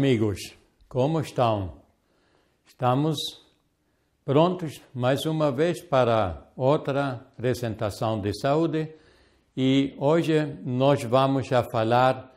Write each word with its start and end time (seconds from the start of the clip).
amigos, 0.00 0.56
como 0.88 1.20
estão? 1.20 1.74
Estamos 2.66 3.18
prontos 4.24 4.80
mais 4.94 5.26
uma 5.26 5.52
vez 5.52 5.82
para 5.82 6.50
outra 6.56 7.26
apresentação 7.36 8.18
de 8.18 8.32
saúde 8.32 8.88
e 9.54 9.94
hoje 9.98 10.56
nós 10.64 11.04
vamos 11.04 11.52
a 11.52 11.62
falar 11.64 12.34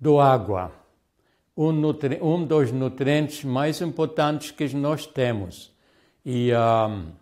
do 0.00 0.18
água, 0.18 0.72
um, 1.56 1.70
um 2.22 2.44
dos 2.44 2.72
nutrientes 2.72 3.44
mais 3.44 3.80
importantes 3.80 4.50
que 4.50 4.74
nós 4.74 5.06
temos. 5.06 5.72
E 6.26 6.50
um, 6.52 7.12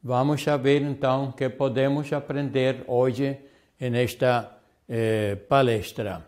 vamos 0.00 0.44
ver 0.62 0.82
então 0.82 1.32
que 1.32 1.48
podemos 1.48 2.12
aprender 2.12 2.84
hoje 2.86 3.36
nesta 3.80 4.58
eh, 4.88 5.34
palestra. 5.48 6.24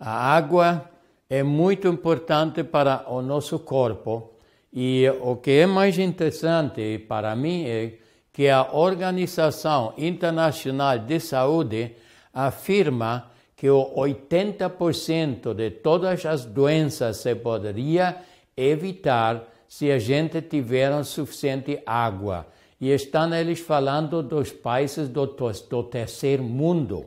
A 0.00 0.34
água 0.34 0.91
é 1.32 1.42
muito 1.42 1.88
importante 1.88 2.62
para 2.62 3.06
o 3.08 3.22
nosso 3.22 3.60
corpo. 3.60 4.34
E 4.70 5.08
o 5.22 5.36
que 5.36 5.62
é 5.62 5.66
mais 5.66 5.98
interessante 5.98 6.98
para 7.08 7.34
mim 7.34 7.64
é 7.64 7.94
que 8.30 8.50
a 8.50 8.70
Organização 8.74 9.94
Internacional 9.96 10.98
de 10.98 11.18
Saúde 11.20 11.96
afirma 12.34 13.30
que 13.56 13.70
o 13.70 13.94
80% 13.96 15.54
de 15.54 15.70
todas 15.70 16.26
as 16.26 16.44
doenças 16.44 17.16
se 17.16 17.34
poderia 17.34 18.18
evitar 18.54 19.48
se 19.66 19.90
a 19.90 19.98
gente 19.98 20.42
tiver 20.42 21.02
suficiente 21.02 21.82
água. 21.86 22.46
E 22.78 22.90
estão 22.90 23.34
eles 23.34 23.60
falando 23.60 24.22
dos 24.22 24.52
países 24.52 25.08
do, 25.08 25.24
do 25.24 25.82
terceiro 25.84 26.42
mundo. 26.42 27.06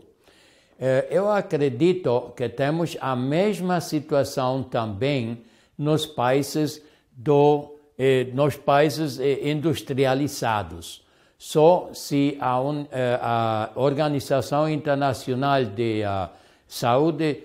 Eh, 0.79 1.07
eu 1.09 1.31
acredito 1.31 2.33
que 2.35 2.49
temos 2.49 2.97
a 2.99 3.15
mesma 3.15 3.79
situação 3.79 4.63
também 4.63 5.43
nos 5.77 6.05
países 6.05 6.81
do, 7.11 7.75
eh, 7.97 8.27
nos 8.33 8.57
países 8.57 9.19
eh, 9.19 9.49
industrializados. 9.49 11.03
Só 11.37 11.89
se 11.93 12.37
a, 12.39 12.59
un, 12.59 12.87
a 13.21 13.71
Organização 13.75 14.69
Internacional 14.69 15.65
de 15.65 16.01
Saúde 16.65 17.43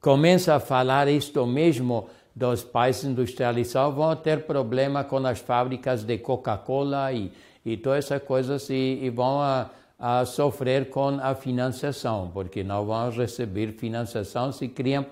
começa 0.00 0.54
a 0.54 0.60
falar 0.60 1.06
isto 1.06 1.46
mesmo 1.46 2.08
dos 2.34 2.64
países 2.64 3.04
industrializados, 3.04 3.94
vão 3.94 4.16
ter 4.16 4.46
problema 4.46 5.04
com 5.04 5.18
as 5.26 5.38
fábricas 5.38 6.02
de 6.02 6.16
Coca-Cola 6.18 7.12
e, 7.12 7.30
e 7.64 7.76
todas 7.76 8.06
essas 8.06 8.22
coisas 8.22 8.68
e, 8.70 9.00
e 9.02 9.10
vão 9.10 9.38
a, 9.40 9.70
a 9.98 10.24
sofrer 10.26 10.90
com 10.90 11.18
a 11.20 11.34
financiação, 11.34 12.30
porque 12.32 12.62
não 12.62 12.84
vão 12.84 13.10
receber 13.10 13.72
financiação 13.72 14.52
se 14.52 14.68
criam 14.68 15.04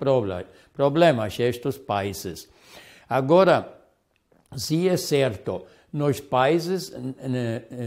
problemas 0.73 1.39
estes 1.41 1.79
países. 1.79 2.49
Agora, 3.09 3.69
se 4.55 4.89
é 4.89 4.97
certo, 4.97 5.63
nos 5.93 6.21
países 6.21 6.93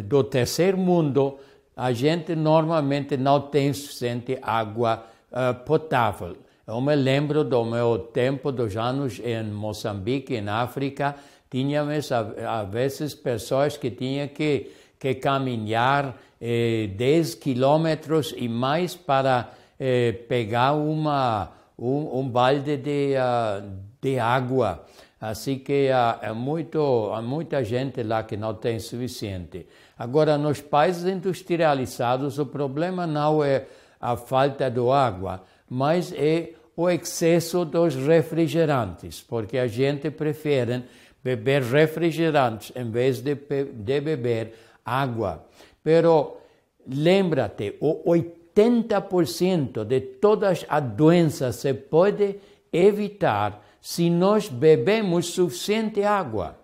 do 0.06 0.24
terceiro 0.24 0.78
mundo, 0.78 1.38
a 1.76 1.92
gente 1.92 2.36
normalmente 2.36 3.16
não 3.16 3.42
tem 3.42 3.72
suficiente 3.74 4.40
água 4.42 5.06
uh, 5.32 5.54
potável. 5.64 6.36
Eu 6.66 6.82
me 6.82 6.96
lembro 6.96 7.44
do 7.44 7.64
meu 7.64 8.00
tempo 8.00 8.52
dos 8.52 8.76
anos 8.76 9.22
em 9.24 9.44
Moçambique, 9.44 10.36
em 10.36 10.50
África, 10.50 11.16
tínhamos 11.50 12.12
às 12.12 12.70
vezes 12.70 13.14
pessoas 13.14 13.78
que 13.78 13.92
tinham 13.92 14.28
que, 14.28 14.72
que 15.00 15.14
caminhar 15.16 16.18
eh, 16.40 16.88
10 16.96 17.36
quilômetros 17.36 18.34
e 18.38 18.48
mais 18.48 18.96
para 18.96 19.52
eh, 19.80 20.12
pegar 20.28 20.74
uma, 20.74 21.52
um, 21.78 22.20
um 22.20 22.30
balde 22.30 22.78
de, 22.78 23.14
uh, 23.16 23.70
de 24.02 24.20
água. 24.20 24.86
Assim 25.20 25.58
que 25.60 25.90
uh, 25.90 26.20
é 26.22 26.32
muito, 26.32 27.12
há 27.14 27.22
muita 27.22 27.64
gente 27.64 28.04
lá 28.04 28.24
que 28.24 28.38
não 28.38 28.54
tem 28.54 28.80
suficiente. 28.80 29.68
Agora, 29.98 30.38
nos 30.38 30.62
países 30.62 31.06
industrializados, 31.06 32.38
o 32.38 32.46
problema 32.46 33.08
não 33.08 33.44
é 33.44 33.66
a 34.00 34.16
falta 34.16 34.70
de 34.70 34.80
água, 34.92 35.42
mas 35.68 36.14
é 36.14 36.54
o 36.76 36.88
excesso 36.88 37.66
dos 37.66 37.96
refrigerantes, 37.96 39.22
porque 39.22 39.58
a 39.58 39.66
gente 39.66 40.12
prefere 40.12 40.84
beber 41.24 41.64
refrigerantes 41.64 42.72
em 42.76 42.90
vez 42.90 43.20
de, 43.20 43.36
de 43.36 44.02
beber 44.02 44.54
água. 44.86 45.44
Pero 45.88 46.42
lembrate, 46.86 47.78
o 47.80 48.04
80% 48.04 49.86
de 49.86 50.02
todas 50.02 50.66
as 50.68 50.84
doenças 50.84 51.56
se 51.56 51.74
pode 51.74 52.42
evitar 52.74 53.66
se 53.80 54.10
nós 54.10 54.50
bebemos 54.50 55.28
suficiente 55.28 56.04
água. 56.04 56.60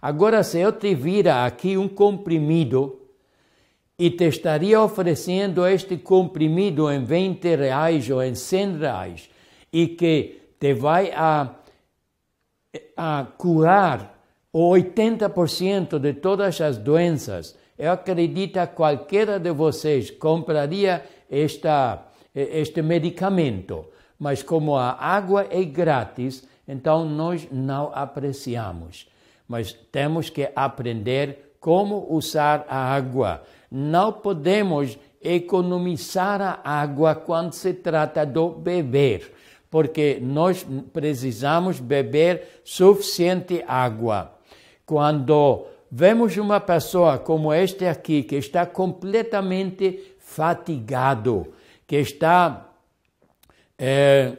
Agora, 0.00 0.42
se 0.42 0.60
eu 0.60 0.72
te 0.72 0.94
vira 0.94 1.44
aqui 1.44 1.76
um 1.76 1.88
comprimido 1.88 3.10
e 3.98 4.08
te 4.12 4.24
estaria 4.24 4.80
oferecendo 4.80 5.66
este 5.66 5.98
comprimido 5.98 6.90
em 6.90 7.04
20 7.04 7.54
reais 7.54 8.08
ou 8.08 8.22
em 8.22 8.34
100 8.34 8.78
reais 8.78 9.30
e 9.70 9.88
que 9.88 10.54
te 10.58 10.72
vai 10.72 11.12
a, 11.14 11.54
a 12.96 13.26
curar 13.36 14.18
o 14.50 14.70
80% 14.70 15.98
de 15.98 16.14
todas 16.14 16.58
as 16.62 16.78
doenças, 16.78 17.54
eu 17.78 17.92
acredito 17.92 18.58
que 18.58 18.66
qualquer 18.74 19.38
de 19.38 19.52
vocês 19.52 20.10
compraria 20.10 21.04
esta, 21.30 22.06
este 22.34 22.82
medicamento, 22.82 23.86
mas 24.18 24.42
como 24.42 24.76
a 24.76 24.92
água 24.92 25.46
é 25.48 25.62
grátis, 25.64 26.46
então 26.66 27.04
nós 27.04 27.46
não 27.52 27.92
apreciamos. 27.94 29.08
Mas 29.46 29.72
temos 29.72 30.28
que 30.28 30.50
aprender 30.56 31.54
como 31.60 32.06
usar 32.10 32.66
a 32.68 32.94
água. 32.94 33.42
Não 33.70 34.12
podemos 34.12 34.98
economizar 35.22 36.40
a 36.42 36.80
água 36.80 37.14
quando 37.14 37.52
se 37.52 37.72
trata 37.74 38.26
do 38.26 38.50
beber, 38.50 39.32
porque 39.70 40.18
nós 40.20 40.66
precisamos 40.92 41.80
beber 41.80 42.60
suficiente 42.64 43.64
água. 43.66 44.32
Quando 44.84 45.66
vemos 45.90 46.36
uma 46.36 46.60
pessoa 46.60 47.18
como 47.18 47.52
este 47.52 47.86
aqui, 47.86 48.22
que 48.22 48.36
está 48.36 48.66
completamente 48.66 50.16
fatigado, 50.18 51.52
que 51.86 51.96
está, 51.96 52.68
é, 53.78 54.36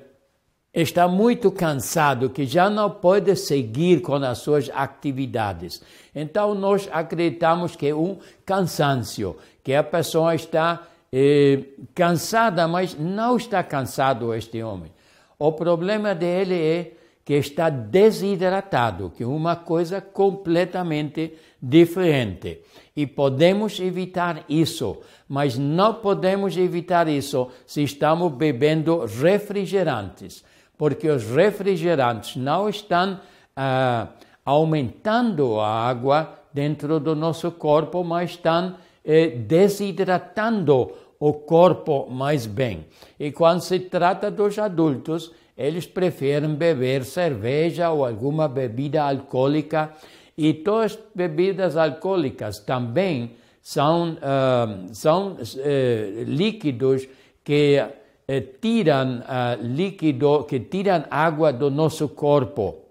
está 0.73 1.07
muito 1.07 1.51
cansado, 1.51 2.29
que 2.29 2.45
já 2.45 2.69
não 2.69 2.91
pode 2.91 3.35
seguir 3.35 4.01
com 4.01 4.15
as 4.15 4.37
suas 4.37 4.69
atividades. 4.73 5.81
Então, 6.13 6.53
nós 6.53 6.87
acreditamos 6.91 7.75
que 7.75 7.87
é 7.87 7.95
um 7.95 8.17
cansaço, 8.45 9.35
que 9.63 9.73
a 9.73 9.83
pessoa 9.83 10.35
está 10.35 10.87
é, 11.11 11.63
cansada, 11.95 12.67
mas 12.67 12.95
não 12.97 13.35
está 13.35 13.63
cansado 13.63 14.33
este 14.33 14.61
homem. 14.61 14.91
O 15.37 15.51
problema 15.53 16.13
dele 16.13 16.55
é 16.55 16.98
que 17.29 17.35
está 17.35 17.69
desidratado, 17.69 19.13
que 19.15 19.21
é 19.21 19.27
uma 19.27 19.55
coisa 19.55 20.01
completamente 20.01 21.35
diferente. 21.61 22.61
E 22.95 23.05
podemos 23.05 23.79
evitar 23.79 24.45
isso, 24.49 24.97
mas 25.27 25.55
não 25.55 25.93
podemos 25.93 26.57
evitar 26.57 27.07
isso 27.07 27.49
se 27.67 27.83
estamos 27.83 28.33
bebendo 28.33 29.05
refrigerantes, 29.05 30.43
porque 30.75 31.07
os 31.07 31.23
refrigerantes 31.23 32.35
não 32.35 32.67
estão 32.67 33.19
ah, 33.55 34.07
aumentando 34.43 35.59
a 35.59 35.87
água 35.87 36.33
dentro 36.51 36.99
do 36.99 37.15
nosso 37.15 37.51
corpo, 37.51 38.03
mas 38.03 38.31
estão 38.31 38.75
eh, 39.05 39.27
desidratando 39.27 40.91
o 41.19 41.33
corpo 41.33 42.09
mais 42.09 42.47
bem. 42.47 42.87
E 43.19 43.31
quando 43.31 43.61
se 43.61 43.79
trata 43.81 44.31
dos 44.31 44.57
adultos, 44.57 45.31
eles 45.59 45.85
preferem 45.85 46.55
beber 46.55 47.03
cerveja 47.03 47.89
ou 47.89 48.05
alguma 48.05 48.47
bebida 48.47 49.03
alcoólica 49.03 49.93
e 50.37 50.53
todas 50.53 50.93
as 50.93 50.99
bebidas 51.13 51.75
alcoólicas 51.75 52.59
também 52.59 53.31
são, 53.61 54.13
uh, 54.13 54.95
são 54.95 55.33
uh, 55.33 56.23
líquidos 56.25 57.09
que 57.43 57.77
uh, 57.77 58.59
tiram 58.61 59.21
líquido, 59.61 60.45
que 60.45 60.61
tiram 60.61 61.03
água 61.11 61.51
do 61.51 61.69
nosso 61.69 62.07
corpo. 62.07 62.85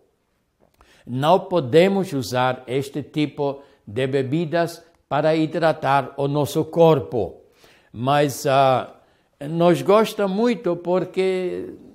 Não 1.07 1.41
podemos 1.41 2.13
usar 2.13 2.65
este 2.67 3.03
tipo 3.03 3.63
de 3.87 4.07
bebidas 4.07 4.85
para 5.09 5.35
hidratar 5.35 6.13
o 6.19 6.29
nosso 6.29 6.67
corpo. 6.67 7.45
Mas 7.91 8.45
uh, 8.45 9.49
nos 9.49 9.81
gosta 9.81 10.29
muito 10.29 10.77
porque 10.77 11.88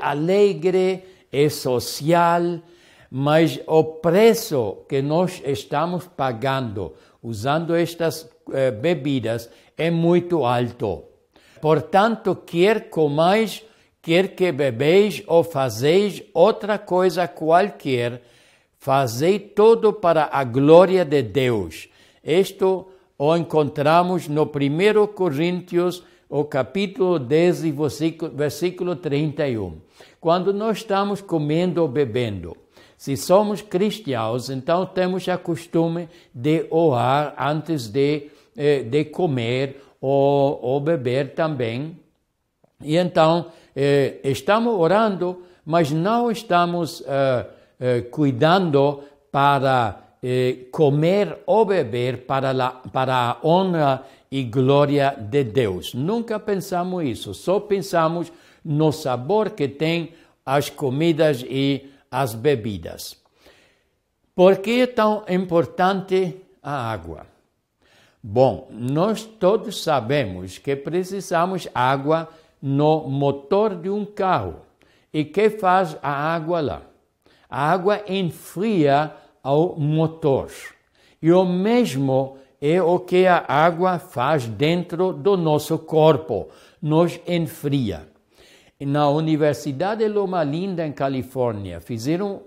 alegre, 0.00 1.04
é 1.32 1.48
social, 1.48 2.60
mas 3.10 3.60
o 3.66 3.84
preço 3.84 4.78
que 4.88 5.00
nós 5.02 5.42
estamos 5.44 6.06
pagando 6.06 6.94
usando 7.22 7.74
estas 7.74 8.28
eh, 8.52 8.70
bebidas 8.70 9.50
é 9.76 9.90
muito 9.90 10.44
alto. 10.44 11.04
Portanto, 11.60 12.36
quer 12.36 12.88
comais, 12.88 13.64
quer 14.00 14.28
que 14.28 14.52
bebeis 14.52 15.22
ou 15.26 15.42
fazeis 15.42 16.22
outra 16.32 16.78
coisa 16.78 17.26
qualquer, 17.26 18.22
fazei 18.78 19.38
tudo 19.38 19.92
para 19.92 20.28
a 20.30 20.44
glória 20.44 21.04
de 21.04 21.22
Deus. 21.22 21.88
Isto 22.22 22.86
o 23.18 23.34
encontramos 23.34 24.28
no 24.28 24.42
1 24.44 25.06
Coríntios, 25.08 26.04
o 26.28 26.44
capítulo 26.44 27.18
10, 27.18 27.62
versículo 28.34 28.96
31. 28.96 29.80
Quando 30.20 30.52
nós 30.52 30.78
estamos 30.78 31.20
comendo 31.20 31.82
ou 31.82 31.88
bebendo, 31.88 32.56
se 32.96 33.16
somos 33.16 33.62
cristãos, 33.62 34.50
então 34.50 34.86
temos 34.86 35.28
a 35.28 35.36
costume 35.36 36.08
de 36.34 36.66
orar 36.70 37.34
antes 37.38 37.88
de, 37.88 38.30
eh, 38.56 38.82
de 38.82 39.04
comer 39.04 39.82
ou, 40.00 40.58
ou 40.62 40.80
beber 40.80 41.34
também. 41.34 41.98
E 42.82 42.96
então, 42.96 43.46
eh, 43.74 44.18
estamos 44.24 44.74
orando, 44.74 45.42
mas 45.64 45.90
não 45.90 46.30
estamos 46.30 47.02
eh, 47.06 47.46
eh, 47.78 48.00
cuidando 48.02 49.02
para 49.30 50.05
eh, 50.28 50.66
comer 50.72 51.38
ou 51.46 51.64
beber 51.64 52.26
para, 52.26 52.50
la, 52.50 52.70
para 52.70 53.14
a 53.14 53.46
honra 53.46 54.02
e 54.28 54.42
glória 54.42 55.14
de 55.16 55.44
Deus. 55.44 55.94
Nunca 55.94 56.40
pensamos 56.40 57.04
isso, 57.04 57.32
só 57.32 57.60
pensamos 57.60 58.32
no 58.64 58.90
sabor 58.90 59.50
que 59.50 59.68
tem 59.68 60.14
as 60.44 60.68
comidas 60.68 61.44
e 61.48 61.92
as 62.10 62.34
bebidas. 62.34 63.16
Por 64.34 64.56
que 64.56 64.80
é 64.80 64.86
tão 64.88 65.22
importante 65.28 66.34
a 66.60 66.90
água? 66.90 67.24
Bom, 68.20 68.66
nós 68.72 69.22
todos 69.22 69.80
sabemos 69.80 70.58
que 70.58 70.74
precisamos 70.74 71.68
água 71.72 72.28
no 72.60 73.08
motor 73.08 73.76
de 73.76 73.88
um 73.88 74.04
carro. 74.04 74.62
E 75.14 75.24
que 75.24 75.50
faz 75.50 75.96
a 76.02 76.10
água 76.10 76.60
lá? 76.60 76.82
A 77.48 77.70
água 77.70 78.02
enfria 78.08 79.14
o 79.52 79.78
motor. 79.78 80.50
E 81.20 81.32
o 81.32 81.44
mesmo 81.44 82.36
é 82.60 82.80
o 82.82 82.98
que 82.98 83.26
a 83.26 83.44
água 83.46 83.98
faz 83.98 84.46
dentro 84.46 85.12
do 85.12 85.36
nosso 85.36 85.78
corpo, 85.78 86.48
nos 86.80 87.18
enfria. 87.26 88.08
Na 88.80 89.08
Universidade 89.08 90.06
Loma 90.06 90.44
Linda, 90.44 90.86
em 90.86 90.92
Califórnia, 90.92 91.80
fizeram 91.80 92.42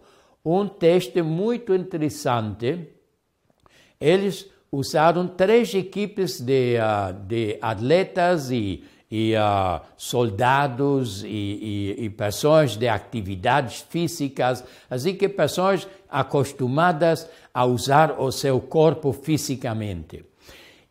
um 0.46 0.68
teste 0.68 1.22
muito 1.22 1.74
interessante. 1.74 2.88
Eles 4.00 4.50
usaram 4.72 5.28
três 5.28 5.74
equipes 5.74 6.40
de, 6.40 6.76
uh, 6.78 7.14
de 7.26 7.58
atletas 7.62 8.52
e, 8.52 8.84
e 9.12 9.34
uh, 9.34 9.82
soldados 9.98 11.24
e, 11.24 11.28
e, 11.28 12.06
e, 12.06 12.10
pessoas 12.12 12.78
de 12.78 12.88
atividades 12.88 13.84
físicas, 13.90 14.64
assim 14.90 15.16
que 15.16 15.28
pessoas 15.28 15.88
acostumadas 16.10 17.28
a 17.52 17.66
usar 17.66 18.20
o 18.20 18.32
seu 18.32 18.60
corpo 18.60 19.12
fisicamente. 19.12 20.24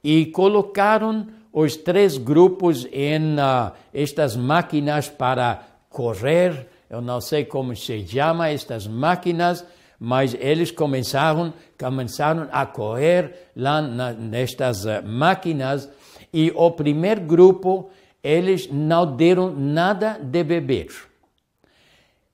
E 0.02 0.26
colocaram 0.26 1.28
os 1.52 1.76
três 1.76 2.18
grupos 2.18 2.86
em 2.92 3.34
uh, 3.34 3.72
estas 3.94 4.36
máquinas 4.36 5.08
para 5.08 5.62
correr, 5.88 6.66
eu 6.90 7.00
não 7.00 7.20
sei 7.20 7.44
como 7.44 7.74
se 7.76 8.04
chama 8.06 8.48
estas 8.48 8.86
máquinas, 8.86 9.64
mas 9.98 10.36
eles 10.38 10.70
começaram, 10.70 11.52
começaram 11.78 12.48
a 12.50 12.66
correr 12.66 13.50
lá 13.56 13.80
na, 13.80 14.12
nestas 14.12 14.84
uh, 14.84 15.02
máquinas. 15.04 15.88
E 16.32 16.52
o 16.54 16.70
primeiro 16.70 17.22
grupo 17.22 17.90
eles 18.22 18.68
não 18.70 19.16
deram 19.16 19.50
nada 19.50 20.18
de 20.20 20.42
beber 20.44 21.08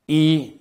e, 0.09 0.61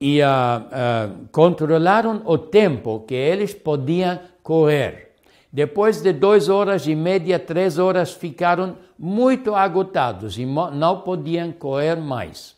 e 0.00 0.20
uh, 0.20 0.24
uh, 0.26 1.28
controlaram 1.30 2.22
o 2.24 2.38
tempo 2.38 3.00
que 3.00 3.14
eles 3.14 3.54
podiam 3.54 4.18
correr. 4.42 5.12
Depois 5.52 6.00
de 6.00 6.12
duas 6.12 6.48
horas 6.48 6.86
e 6.86 6.94
meia, 6.94 7.38
três 7.38 7.78
horas, 7.78 8.12
ficaram 8.12 8.76
muito 8.98 9.54
agotados 9.54 10.38
e 10.38 10.46
não 10.46 11.00
podiam 11.00 11.52
correr 11.52 11.96
mais. 11.96 12.56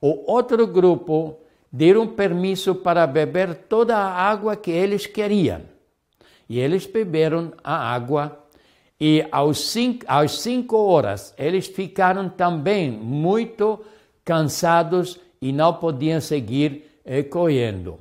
O 0.00 0.30
outro 0.32 0.66
grupo 0.66 1.38
deram 1.70 2.06
permisso 2.06 2.76
para 2.76 3.06
beber 3.06 3.54
toda 3.68 3.96
a 3.96 4.12
água 4.12 4.54
que 4.54 4.70
eles 4.70 5.06
queriam. 5.06 5.62
E 6.48 6.60
eles 6.60 6.86
beberam 6.86 7.52
a 7.64 7.92
água 7.92 8.38
e 9.04 9.26
aos 9.32 9.58
cinco, 9.72 10.04
às 10.06 10.38
cinco 10.38 10.76
horas 10.76 11.34
eles 11.36 11.66
ficaram 11.66 12.28
também 12.28 12.88
muito 12.88 13.80
cansados 14.24 15.18
e 15.40 15.52
não 15.52 15.74
podiam 15.74 16.20
seguir 16.20 17.00
eh, 17.04 17.24
correndo. 17.24 17.98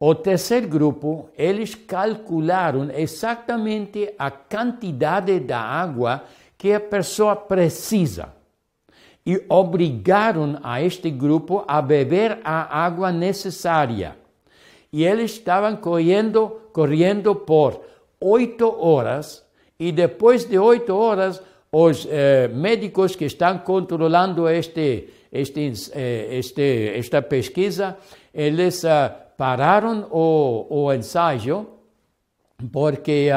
O 0.00 0.12
terceiro 0.12 0.66
grupo, 0.66 1.28
eles 1.38 1.76
calcularam 1.76 2.90
exatamente 2.90 4.12
a 4.18 4.28
quantidade 4.28 5.38
da 5.38 5.60
água 5.60 6.24
que 6.58 6.72
a 6.72 6.80
pessoa 6.80 7.36
precisa 7.36 8.34
e 9.24 9.40
obrigaram 9.48 10.58
a 10.64 10.82
este 10.82 11.10
grupo 11.10 11.62
a 11.68 11.80
beber 11.80 12.40
a 12.42 12.84
água 12.84 13.12
necessária. 13.12 14.16
E 14.92 15.04
eles 15.04 15.30
estavam 15.30 15.76
correndo, 15.76 16.60
correndo 16.72 17.36
por 17.36 17.80
oito 18.20 18.66
horas, 18.84 19.46
e 19.82 19.90
depois 19.90 20.44
de 20.44 20.56
oito 20.58 20.94
horas, 20.94 21.42
os 21.72 22.06
eh, 22.08 22.46
médicos 22.48 23.16
que 23.16 23.24
estão 23.24 23.58
controlando 23.58 24.48
este, 24.48 25.08
este, 25.32 25.72
eh, 25.92 26.38
este, 26.38 26.92
esta 26.96 27.20
pesquisa, 27.20 27.96
eles 28.32 28.84
uh, 28.84 29.10
pararam 29.36 30.06
o, 30.10 30.66
o 30.70 30.92
ensaio 30.92 31.66
porque 32.70 33.30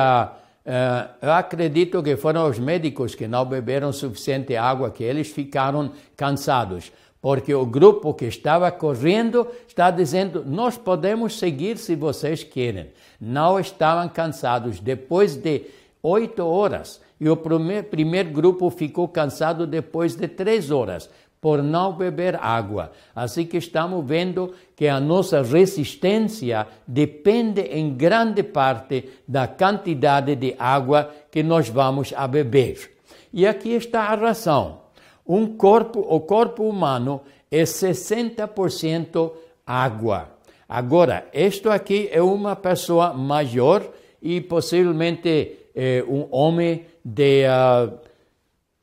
Uh, 0.66 1.08
eu 1.22 1.32
acredito 1.32 2.02
que 2.02 2.18
foram 2.18 2.50
os 2.50 2.58
médicos 2.58 3.14
que 3.14 3.28
não 3.28 3.46
beberam 3.46 3.94
suficiente 3.94 4.56
água, 4.56 4.90
que 4.90 5.04
eles 5.04 5.30
ficaram 5.30 5.92
cansados, 6.18 6.92
porque 7.22 7.54
o 7.54 7.68
grupo 7.68 8.16
que 8.16 8.25
estava 8.25 8.72
correndo 8.72 9.48
está 9.68 9.92
dizendo: 9.92 10.44
nós 10.44 10.75
podemos 10.75 11.38
seguir 11.38 11.78
se 11.78 11.96
vocês 11.96 12.44
querem. 12.44 12.90
Não 13.22 13.60
estavam 13.60 14.10
cansados. 14.10 14.80
Depois 14.80 15.36
de 15.36 15.66
oito 16.06 16.46
horas, 16.46 17.02
e 17.20 17.28
o 17.28 17.36
primeiro, 17.38 18.30
grupo 18.30 18.70
ficou 18.70 19.08
cansado 19.08 19.66
depois 19.66 20.16
de 20.16 20.28
três 20.28 20.70
horas 20.70 21.10
por 21.42 21.64
não 21.64 21.94
beber 21.94 22.36
água. 22.36 22.92
Assim 23.16 23.46
que 23.46 23.58
estamos 23.58 24.06
vendo 24.06 24.54
que 24.76 24.88
a 24.88 25.00
nossa 25.00 25.42
resistência 25.42 26.68
depende 26.88 27.62
em 27.62 27.94
grande 27.96 28.44
parte 28.44 29.10
da 29.28 29.48
quantidade 29.48 30.36
de 30.36 30.56
água 30.60 31.10
que 31.32 31.42
nós 31.42 31.70
vamos 31.70 32.14
a 32.16 32.28
beber. 32.28 32.92
E 33.32 33.46
aqui 33.48 33.70
está 33.74 34.04
a 34.04 34.16
razão. 34.16 34.82
Um 35.26 35.56
corpo, 35.56 36.00
o 36.00 36.20
corpo 36.20 36.64
humano 36.64 37.22
é 37.50 37.64
60% 37.64 39.32
água. 39.66 40.30
Agora, 40.68 41.28
isto 41.34 41.70
aqui 41.70 42.10
é 42.12 42.22
uma 42.22 42.56
pessoa 42.56 43.14
maior 43.14 43.84
e 44.22 44.42
possivelmente 44.42 45.65
é, 45.75 46.03
um 46.08 46.27
homem 46.32 46.86
de 47.03 47.44
uh, 47.46 47.94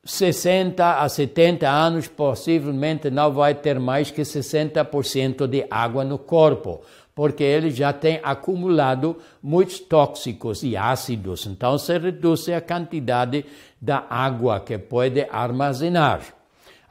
60 0.04 1.00
a 1.00 1.08
70 1.08 1.68
anos, 1.68 2.08
possivelmente 2.08 3.08
não 3.10 3.32
vai 3.32 3.54
ter 3.54 3.78
mais 3.78 4.10
que 4.10 4.22
60% 4.22 5.46
de 5.46 5.64
água 5.70 6.04
no 6.04 6.18
corpo, 6.18 6.82
porque 7.14 7.44
ele 7.44 7.70
já 7.70 7.92
tem 7.92 8.20
acumulado 8.22 9.16
muitos 9.42 9.78
tóxicos 9.78 10.62
e 10.62 10.76
ácidos, 10.76 11.46
então 11.46 11.78
se 11.78 11.96
reduz 11.98 12.48
a 12.48 12.60
quantidade 12.60 13.44
da 13.80 14.04
água 14.08 14.60
que 14.60 14.76
pode 14.76 15.26
armazenar. 15.30 16.41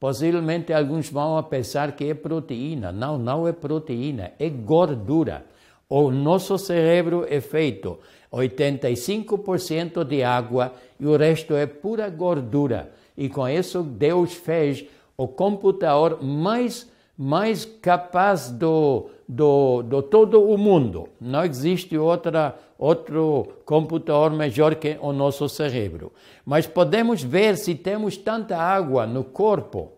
possivelmente 0.00 0.72
alguns 0.72 1.08
vão 1.08 1.40
pensar 1.44 1.92
que 1.92 2.10
é 2.10 2.14
proteína. 2.14 2.90
Não, 2.90 3.16
não 3.16 3.46
é 3.46 3.52
proteína, 3.52 4.32
é 4.38 4.48
gordura. 4.48 5.46
O 5.88 6.10
nosso 6.10 6.58
cérebro 6.58 7.24
é 7.28 7.40
feito 7.40 8.00
85% 8.32 10.02
de 10.02 10.24
água 10.24 10.72
e 10.98 11.06
o 11.06 11.16
resto 11.16 11.54
é 11.54 11.66
pura 11.66 12.10
gordura. 12.10 12.90
E 13.16 13.28
com 13.28 13.48
isso 13.48 13.82
Deus 13.82 14.34
fez 14.34 14.84
o 15.16 15.28
computador 15.28 16.22
mais 16.22 16.90
mais 17.16 17.64
capaz 17.64 18.50
do, 18.50 19.10
do, 19.26 19.82
do 19.82 20.02
todo 20.02 20.42
o 20.42 20.58
mundo. 20.58 21.08
Não 21.20 21.44
existe 21.44 21.96
outra, 21.96 22.56
outro 22.78 23.48
computador 23.64 24.30
melhor 24.30 24.74
que 24.74 24.98
o 25.00 25.12
nosso 25.12 25.48
cérebro. 25.48 26.12
Mas 26.44 26.66
podemos 26.66 27.22
ver 27.22 27.56
se 27.56 27.74
temos 27.74 28.16
tanta 28.16 28.56
água 28.56 29.06
no 29.06 29.24
corpo. 29.24 29.92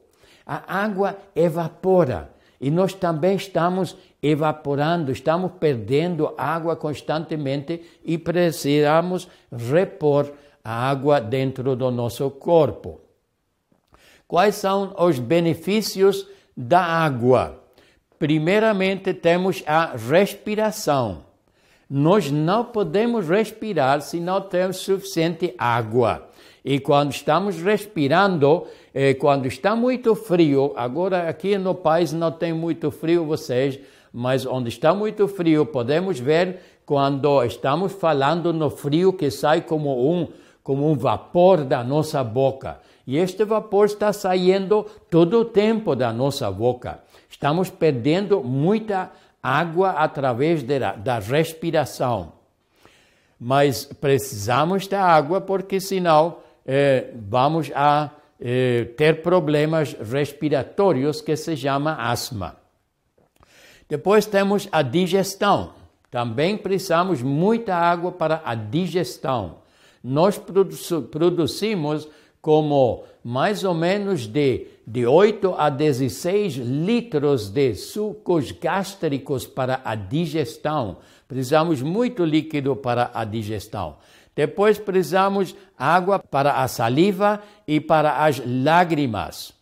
A 0.47 0.83
água 0.83 1.17
evapora 1.35 2.31
e 2.61 2.71
nós 2.71 2.93
também 2.93 3.37
estamos 3.37 3.97
evaporando, 4.23 5.13
estamos 5.13 5.53
perdendo 5.61 6.35
água 6.37 6.75
constantemente 6.75 7.83
e 8.05 8.19
precisamos 8.19 9.29
repor 9.53 10.33
a 10.65 10.89
água 10.91 11.21
dentro 11.21 11.77
do 11.77 11.91
nosso 11.91 12.29
corpo. 12.31 13.01
Quais 14.27 14.57
são 14.57 14.95
os 14.99 15.19
benefícios 15.19 16.27
da 16.61 16.81
água. 16.81 17.63
Primeiramente, 18.19 19.15
temos 19.15 19.63
a 19.65 19.95
respiração. 19.95 21.23
Nós 21.89 22.33
não 22.33 22.65
podemos 22.65 23.29
respirar 23.29 24.03
se 24.03 24.19
não 24.19 24.41
temos 24.41 24.79
suficiente 24.79 25.55
água. 25.57 26.29
E 26.65 26.81
quando 26.81 27.13
estamos 27.13 27.63
respirando, 27.63 28.67
eh, 28.93 29.15
quando 29.15 29.47
está 29.47 29.77
muito 29.77 30.17
frio, 30.17 30.73
agora 30.77 31.29
aqui 31.29 31.57
no 31.57 31.77
país 31.77 32.13
não 32.13 32.33
tem 32.33 32.53
muito 32.53 32.91
frio 32.91 33.25
vocês, 33.25 33.79
mas 34.13 34.45
onde 34.45 34.69
está 34.69 34.93
muito 34.93 35.29
frio, 35.29 35.65
podemos 35.65 36.19
ver 36.19 36.59
quando 36.85 37.45
estamos 37.45 37.93
falando 37.93 38.53
no 38.53 38.69
frio 38.69 39.13
que 39.13 39.31
sai 39.31 39.61
como 39.61 40.13
um, 40.13 40.27
como 40.63 40.91
um 40.91 40.97
vapor 40.97 41.65
da 41.65 41.85
nossa 41.85 42.25
boca. 42.25 42.81
E 43.09 43.17
este 43.17 43.43
vapor 43.43 43.87
está 43.87 44.13
saindo 44.13 44.85
todo 45.09 45.41
o 45.41 45.45
tempo 45.47 45.97
da 45.97 46.13
nossa 46.13 46.51
boca. 46.51 47.01
Estamos 47.31 47.71
perdendo 47.71 48.45
muita 48.45 49.11
água 49.43 49.93
através 49.93 50.63
de, 50.63 50.79
da 50.79 51.19
respiração. 51.19 52.35
Mas 53.41 53.87
precisamos 53.87 54.87
da 54.87 55.03
água 55.03 55.41
porque 55.41 55.81
senão 55.81 56.37
eh, 56.67 57.15
vamos 57.15 57.73
a 57.75 58.11
eh, 58.39 58.91
ter 58.95 59.23
problemas 59.23 59.95
respiratórios 59.95 61.23
que 61.23 61.35
se 61.35 61.57
chama 61.57 61.95
asma. 61.95 62.57
Depois 63.89 64.27
temos 64.27 64.69
a 64.71 64.83
digestão. 64.83 65.73
Também 66.11 66.59
precisamos 66.59 67.23
muita 67.23 67.75
água 67.75 68.13
para 68.13 68.43
a 68.45 68.55
digestão. 68.55 69.61
Nós 70.05 70.37
produ 70.37 71.03
produzimos 71.11 72.07
como 72.41 73.05
mais 73.23 73.65
ou 73.65 73.75
menos 73.75 74.27
de, 74.27 74.67
de 74.87 75.07
8 75.07 75.55
a 75.57 75.69
16 75.69 76.55
litros 76.57 77.51
de 77.51 77.75
sucos 77.75 78.53
gástricos 78.53 79.47
para 79.47 79.81
a 79.85 79.95
digestão. 79.95 80.99
Precisamos 81.27 81.83
muito 81.83 82.25
líquido 82.25 82.75
para 82.75 83.11
a 83.13 83.25
digestão. 83.25 83.97
Depois 84.35 84.79
precisamos 84.79 85.55
água 85.77 86.19
para 86.19 86.63
a 86.63 86.69
saliva 86.69 87.43
e 87.67 87.81
para 87.81 88.25
as 88.25 88.41
lágrimas. 88.47 89.53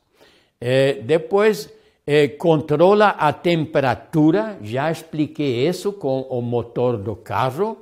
É, 0.60 0.94
depois 0.94 1.72
é, 2.06 2.28
controla 2.28 3.08
a 3.08 3.32
temperatura, 3.32 4.58
já 4.62 4.90
expliquei 4.90 5.66
isso 5.66 5.92
com 5.92 6.20
o 6.22 6.40
motor 6.40 6.98
do 6.98 7.16
carro. 7.16 7.78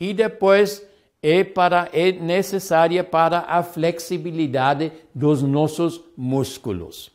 E 0.00 0.14
depois 0.14 0.84
é, 1.22 1.44
para, 1.44 1.88
é 1.92 2.12
necessária 2.12 3.04
para 3.04 3.40
a 3.40 3.62
flexibilidade 3.62 4.92
dos 5.14 5.42
nossos 5.42 6.00
músculos. 6.16 7.10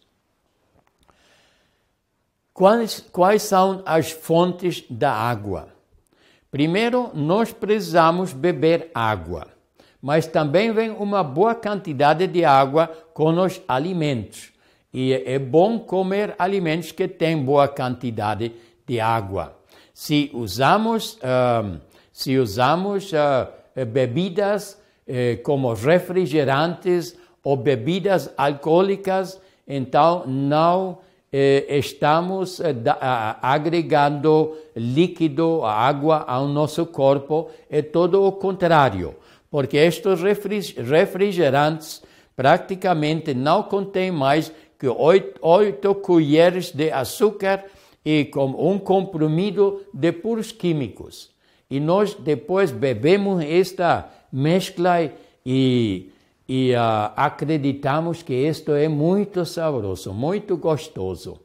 Quais, 2.53 3.05
quais 3.12 3.41
são 3.41 3.81
as 3.85 4.12
fontes 4.12 4.83
da 4.89 5.12
água? 5.12 5.69
Primeiro, 6.50 7.12
nós 7.13 7.51
precisamos 7.51 8.31
beber 8.31 8.89
água, 8.93 9.47
mas 10.01 10.25
também 10.25 10.71
vem 10.71 10.89
uma 10.91 11.21
boa 11.21 11.53
quantidade 11.53 12.27
de 12.27 12.45
água 12.45 12.88
com 13.13 13.33
os 13.41 13.62
alimentos. 13.67 14.53
E 14.93 15.12
é 15.12 15.38
bom 15.38 15.77
comer 15.77 16.33
alimentos 16.39 16.93
que 16.93 17.09
têm 17.09 17.43
boa 17.43 17.67
quantidade 17.67 18.53
de 18.88 19.01
água. 19.01 19.59
Se 19.93 20.31
usamos, 20.33 21.15
uh, 21.15 21.81
se 22.13 22.38
usamos 22.38 23.12
uh, 23.12 23.51
bebidas 23.84 24.79
eh, 25.08 25.36
como 25.44 25.74
refrigerantes 25.74 27.15
ou 27.44 27.58
bebidas 27.58 28.34
alcoólicas, 28.38 29.39
então 29.67 30.25
não 30.25 31.00
eh, 31.32 31.65
estamos 31.70 32.60
eh, 32.60 32.74
da, 32.74 33.38
agregando 33.41 34.55
líquido, 34.75 35.63
água 35.63 36.24
ao 36.25 36.48
nosso 36.48 36.86
corpo, 36.86 37.50
é 37.70 37.82
todo 37.82 38.24
o 38.24 38.32
contrário, 38.32 39.15
porque 39.51 39.77
estes 39.77 40.22
refrigerantes 40.77 42.01
praticamente 42.36 43.34
não 43.34 43.62
contêm 43.63 44.12
mais 44.12 44.51
que 44.79 44.88
oito 44.88 45.96
colheres 45.96 46.72
de 46.72 46.91
açúcar 46.91 47.63
e 48.03 48.25
com 48.25 48.46
um 48.46 48.79
comprimido 48.79 49.82
de 49.94 50.12
puros 50.12 50.51
químicos 50.51 51.34
e 51.69 51.79
nós 51.79 52.13
depois 52.13 52.72
bebemos 52.72 53.43
esta 53.43 54.10
mescla 54.31 55.12
e, 55.45 56.12
e 56.48 56.74
uh, 56.74 57.12
acreditamos 57.15 58.22
que 58.22 58.34
isto 58.34 58.72
é 58.72 58.88
muito 58.88 59.45
saboroso, 59.45 60.13
muito 60.13 60.57
gostoso. 60.57 61.39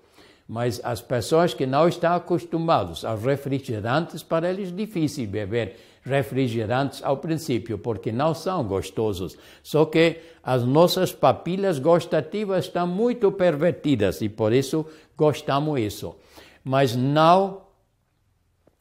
Mas 0.47 0.81
as 0.83 1.01
pessoas 1.01 1.55
que 1.55 1.65
não 1.65 1.87
estão 1.87 2.15
acostumadas 2.15 3.05
aos 3.05 3.23
refrigerantes, 3.23 4.23
para 4.23 4.51
eles 4.51 4.71
é 4.71 4.73
difícil 4.73 5.29
beber 5.29 5.77
refrigerantes 6.03 7.03
ao 7.05 7.19
princípio, 7.19 7.79
porque 7.79 8.11
não 8.11 8.35
são 8.35 8.65
gostosos. 8.65 9.39
Só 9.63 9.85
que 9.85 10.19
as 10.43 10.65
nossas 10.65 11.13
papilas 11.13 11.79
gustativas 11.79 12.65
estão 12.65 12.87
muito 12.87 13.31
pervertidas 13.31 14.21
e 14.23 14.29
por 14.29 14.53
isso 14.53 14.85
gostamos 15.17 15.79
isso. 15.79 16.17
Mas 16.65 16.97
não 16.97 17.70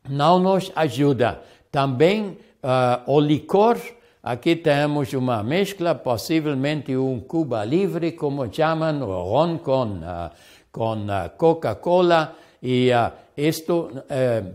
não 0.09 0.39
nos 0.39 0.71
ajuda. 0.75 1.41
Também 1.71 2.37
uh, 2.63 3.01
o 3.05 3.19
licor, 3.19 3.77
aqui 4.23 4.55
temos 4.55 5.13
uma 5.13 5.43
mescla, 5.43 5.93
possivelmente 5.93 6.95
um 6.97 7.19
Cuba 7.19 7.63
Livre, 7.63 8.11
como 8.13 8.51
chamam, 8.51 9.01
o 9.01 9.23
ron 9.23 9.57
com, 9.59 9.85
uh, 9.85 10.31
com 10.71 10.95
uh, 10.95 11.29
Coca-Cola, 11.37 12.35
e 12.61 12.89
isto 13.37 13.89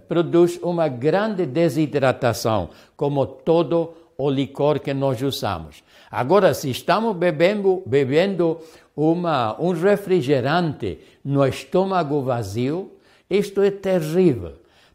produz 0.06 0.60
uma 0.62 0.88
grande 0.88 1.46
desidratação, 1.46 2.68
como 2.94 3.24
todo 3.24 3.94
o 4.18 4.28
licor 4.28 4.78
que 4.78 4.92
nós 4.92 5.22
usamos. 5.22 5.82
Agora, 6.10 6.52
se 6.52 6.70
estamos 6.70 7.16
bebendo, 7.16 7.82
bebendo 7.86 8.58
uma, 8.94 9.60
um 9.60 9.72
refrigerante 9.72 10.98
no 11.24 11.46
estômago 11.46 12.20
vazio, 12.22 12.92
isto 13.28 13.62
é 13.62 13.70
terrível, 13.70 14.52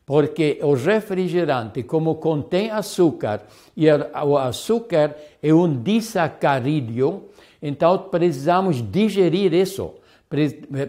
porque 0.09 0.57
o 0.63 0.73
refrigerante, 0.73 1.83
como 1.83 2.15
contém 2.15 2.71
açúcar, 2.71 3.43
e 3.77 3.85
o 3.91 4.37
açúcar 4.39 5.15
é 5.39 5.53
um 5.53 5.83
disacarídeo, 5.83 7.25
então 7.61 7.95
precisamos 7.95 8.81
digerir 8.81 9.53
isso, 9.53 9.93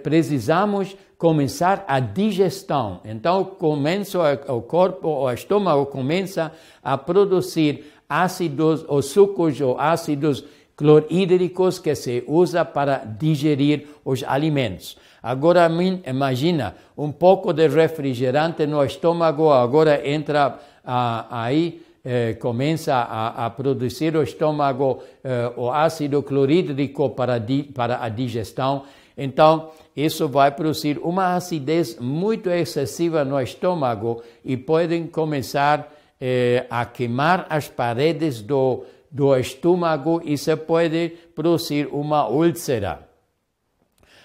precisamos 0.02 0.96
começar 1.18 1.84
a 1.86 2.00
digestão. 2.00 3.02
Então 3.04 3.44
começa 3.44 4.18
o 4.48 4.62
corpo, 4.62 5.08
o 5.08 5.30
estômago 5.30 5.84
começa 5.84 6.50
a 6.82 6.96
produzir 6.96 7.92
ácidos 8.08 8.86
ou 8.88 9.02
sucos 9.02 9.60
ou 9.60 9.78
ácidos 9.78 10.42
clorídricos 10.74 11.78
que 11.78 11.94
se 11.94 12.24
usa 12.26 12.64
para 12.64 13.04
digerir 13.04 13.86
os 14.02 14.24
alimentos. 14.24 14.96
Agora 15.22 15.70
imagina 16.06 16.74
um 16.96 17.12
pouco 17.12 17.52
de 17.52 17.68
refrigerante 17.68 18.66
no 18.66 18.84
estômago, 18.84 19.50
agora 19.50 20.08
entra 20.08 20.58
ah, 20.84 21.26
aí 21.30 21.82
eh, 22.02 22.34
começa 22.40 22.94
a, 22.94 23.44
a, 23.44 23.50
produzir 23.50 24.16
o 24.16 24.22
estômago 24.22 25.02
eh, 25.22 25.52
o 25.54 25.70
ácido 25.70 26.22
clorídrico 26.22 27.10
para, 27.10 27.36
di, 27.38 27.64
para 27.64 28.02
a 28.02 28.08
digestão. 28.08 28.84
Então, 29.18 29.68
isso 29.94 30.26
vai 30.26 30.50
produzir 30.50 30.98
uma 30.98 31.34
acidez 31.34 31.98
muito 32.00 32.48
excessiva 32.48 33.22
no 33.22 33.38
estômago 33.38 34.22
e 34.42 34.56
podem 34.56 35.06
começar 35.06 35.92
eh, 36.18 36.64
a 36.70 36.86
queimar 36.86 37.46
as 37.50 37.68
paredes 37.68 38.40
do, 38.40 38.84
do 39.10 39.36
estômago 39.36 40.22
e 40.24 40.38
se 40.38 40.56
pode 40.56 41.10
produzir 41.34 41.86
uma 41.92 42.26
úlcera. 42.28 43.09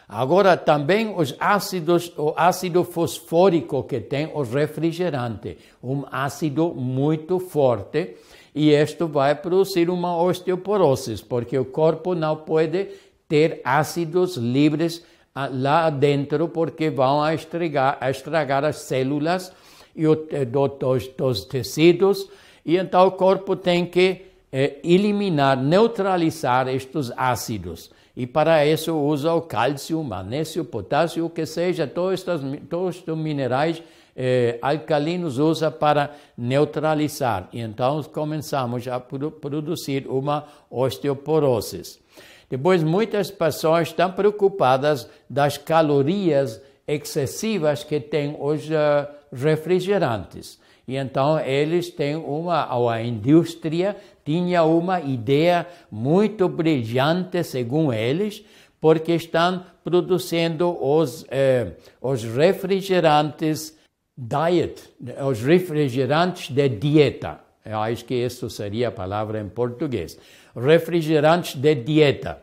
Agora, 0.08 0.56
também 0.56 1.14
os 1.16 1.36
ácidos, 1.40 2.14
o 2.16 2.34
ácido 2.38 2.84
fosfórico 2.84 3.84
que 3.84 4.00
tem 4.00 4.30
o 4.34 4.44
refrigerante, 4.44 5.58
um 5.84 6.04
ácido 6.12 6.74
muito 6.76 7.40
forte, 7.40 8.16
e 8.54 8.72
isto 8.72 9.08
vai 9.08 9.36
produzir 9.36 9.90
uma 9.90 10.16
osteoporose, 10.22 11.24
porque 11.24 11.58
o 11.58 11.66
corpo 11.66 12.14
não 12.14 12.38
pode 12.38 12.88
ter 13.28 13.62
ácidos 13.64 14.38
livres 14.38 15.04
ah, 15.34 15.50
lá 15.52 15.90
dentro, 15.90 16.48
porque 16.50 16.90
vão 16.90 17.28
estragar, 17.34 17.98
estragar 18.10 18.64
as 18.64 18.78
células 18.78 19.52
e 19.96 20.08
o, 20.08 20.28
eh, 20.30 20.46
dos, 20.46 21.08
dos 21.18 21.46
tecidos, 21.46 22.30
e 22.64 22.78
então 22.78 23.08
o 23.08 23.12
corpo 23.12 23.56
tem 23.56 23.86
que 23.86 24.22
eh, 24.52 24.78
eliminar, 24.84 25.58
neutralizar 25.58 26.68
estes 26.68 27.12
ácidos. 27.18 27.92
E 28.16 28.26
para 28.26 28.66
isso 28.66 28.96
usa 28.96 29.34
o 29.34 29.42
cálcio, 29.42 30.02
magnésio, 30.04 30.64
potássio, 30.64 31.30
que 31.30 31.46
seja, 31.46 31.86
todos 31.86 32.14
estes, 32.14 32.42
todos 32.70 32.96
estes 32.96 33.18
minerais 33.18 33.84
eh, 34.16 34.58
alcalinos 34.62 35.38
usa 35.38 35.70
para 35.70 36.12
neutralizar. 36.38 37.50
E 37.52 37.60
então 37.60 38.02
começamos 38.04 38.88
a 38.88 39.00
produzir 39.00 40.08
uma 40.08 40.46
osteoporose. 40.70 42.00
Depois, 42.50 42.84
muitas 42.84 43.30
pessoas 43.32 43.90
estão 43.90 44.12
preocupadas 44.12 45.10
das 45.30 45.58
calorias 45.58 46.62
excessivas 46.88 47.84
que 47.84 48.00
têm 48.00 48.38
os 48.40 48.70
uh, 48.70 49.08
refrigerantes. 49.34 50.60
E 50.88 50.96
então 50.96 51.40
eles 51.40 51.90
têm 51.90 52.16
uma, 52.16 52.92
a 52.92 53.04
indústria 53.04 53.98
tinha 54.26 54.64
uma 54.64 55.00
ideia 55.00 55.68
muito 55.92 56.50
brilhante, 56.50 57.44
segundo 57.44 57.94
eles, 57.94 58.44
porque 58.82 59.14
estão 59.14 59.64
produzindo 59.84 60.76
os, 60.84 61.26
eh, 61.30 61.74
os 62.02 62.24
refrigerantes 62.24 63.78
diet, 64.18 64.82
os 65.28 65.42
refrigerantes 65.42 66.50
de 66.50 66.68
dieta. 66.68 67.40
Eu 67.64 67.80
acho 67.80 68.04
que 68.06 68.16
isso 68.16 68.50
seria 68.50 68.88
a 68.88 68.92
palavra 68.92 69.40
em 69.40 69.48
português. 69.48 70.18
Refrigerantes 70.56 71.56
de 71.56 71.76
dieta. 71.76 72.42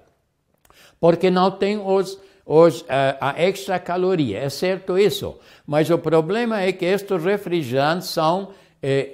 Porque 1.00 1.30
não 1.30 1.50
tem 1.50 1.78
os, 1.78 2.18
os, 2.46 2.84
a, 2.88 3.30
a 3.30 3.42
extra 3.42 3.78
caloria, 3.78 4.38
é 4.38 4.48
certo 4.48 4.96
isso. 4.96 5.38
Mas 5.66 5.90
o 5.90 5.98
problema 5.98 6.60
é 6.60 6.72
que 6.72 6.84
estes 6.84 7.22
refrigerantes 7.22 8.08
são 8.08 8.50
eh, 8.82 9.10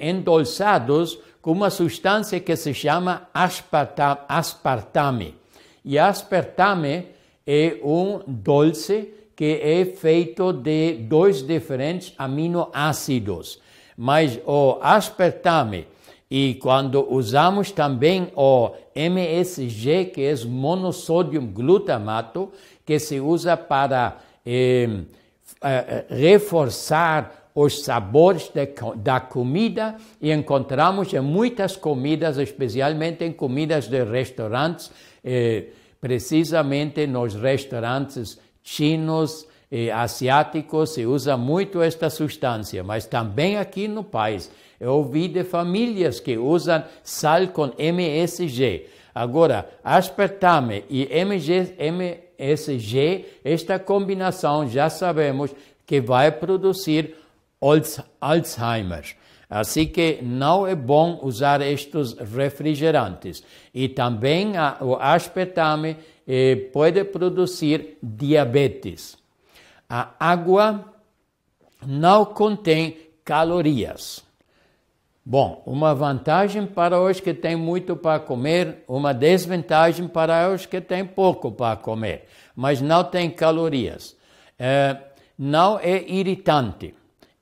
uma 1.50 1.70
substância 1.70 2.38
que 2.40 2.54
se 2.56 2.74
chama 2.74 3.26
aspartame. 4.28 5.34
E 5.82 5.98
aspartame 5.98 7.06
é 7.46 7.78
um 7.82 8.20
doce 8.26 9.14
que 9.34 9.58
é 9.62 9.84
feito 9.86 10.52
de 10.52 10.94
dois 10.94 11.40
diferentes 11.42 12.12
aminoácidos. 12.18 13.60
Mas 13.96 14.38
o 14.44 14.78
aspartame 14.82 15.86
e 16.30 16.56
quando 16.56 17.10
usamos 17.10 17.70
também 17.72 18.30
o 18.36 18.72
MSG, 18.94 20.06
que 20.06 20.20
é 20.20 20.34
monossódio 20.44 21.40
glutamato, 21.40 22.52
que 22.84 22.98
se 22.98 23.18
usa 23.18 23.56
para 23.56 24.18
eh, 24.44 24.86
eh, 25.62 26.04
reforçar 26.10 27.37
os 27.60 27.82
sabores 27.82 28.48
de, 28.54 28.68
da 28.94 29.18
comida 29.18 29.96
e 30.22 30.30
encontramos 30.30 31.12
em 31.12 31.20
muitas 31.20 31.76
comidas, 31.76 32.38
especialmente 32.38 33.24
em 33.24 33.32
comidas 33.32 33.88
de 33.88 34.04
restaurantes, 34.04 34.92
eh, 35.24 35.64
precisamente 36.00 37.04
nos 37.08 37.34
restaurantes 37.34 38.38
chinos 38.62 39.44
e 39.72 39.90
asiáticos 39.90 40.90
se 40.90 41.04
usa 41.04 41.36
muito 41.36 41.82
esta 41.82 42.08
substância, 42.08 42.84
mas 42.84 43.06
também 43.06 43.56
aqui 43.56 43.88
no 43.88 44.04
país. 44.04 44.48
Eu 44.78 44.94
ouvi 44.94 45.26
de 45.26 45.42
famílias 45.42 46.20
que 46.20 46.38
usam 46.38 46.84
sal 47.02 47.48
com 47.48 47.72
MSG. 47.76 48.86
Agora, 49.12 49.68
aspartame 49.82 50.84
e 50.88 51.08
MG, 51.10 51.74
MSG, 51.76 53.24
esta 53.44 53.80
combinação 53.80 54.68
já 54.68 54.88
sabemos 54.88 55.52
que 55.84 56.00
vai 56.00 56.30
produzir 56.30 57.16
Alzheimer. 58.20 59.16
Assim 59.50 59.86
que 59.86 60.18
não 60.22 60.66
é 60.66 60.74
bom 60.74 61.20
usar 61.22 61.60
estes 61.62 62.12
refrigerantes. 62.12 63.42
E 63.72 63.88
também 63.88 64.52
o 64.80 64.96
aspartame 64.96 65.96
eh, 66.26 66.56
pode 66.72 67.02
produzir 67.04 67.96
diabetes. 68.02 69.16
A 69.88 70.10
água 70.20 70.84
não 71.86 72.26
contém 72.26 72.98
calorias. 73.24 74.22
Bom, 75.24 75.62
uma 75.66 75.94
vantagem 75.94 76.66
para 76.66 77.00
os 77.00 77.20
que 77.20 77.34
têm 77.34 77.54
muito 77.54 77.94
para 77.94 78.18
comer, 78.18 78.84
uma 78.88 79.12
desvantagem 79.12 80.08
para 80.08 80.50
os 80.50 80.64
que 80.64 80.80
têm 80.80 81.04
pouco 81.04 81.52
para 81.52 81.76
comer, 81.76 82.26
mas 82.56 82.80
não 82.80 83.04
tem 83.04 83.30
calorias. 83.30 84.16
É, 84.58 84.96
não 85.38 85.78
é 85.78 86.02
irritante. 86.10 86.94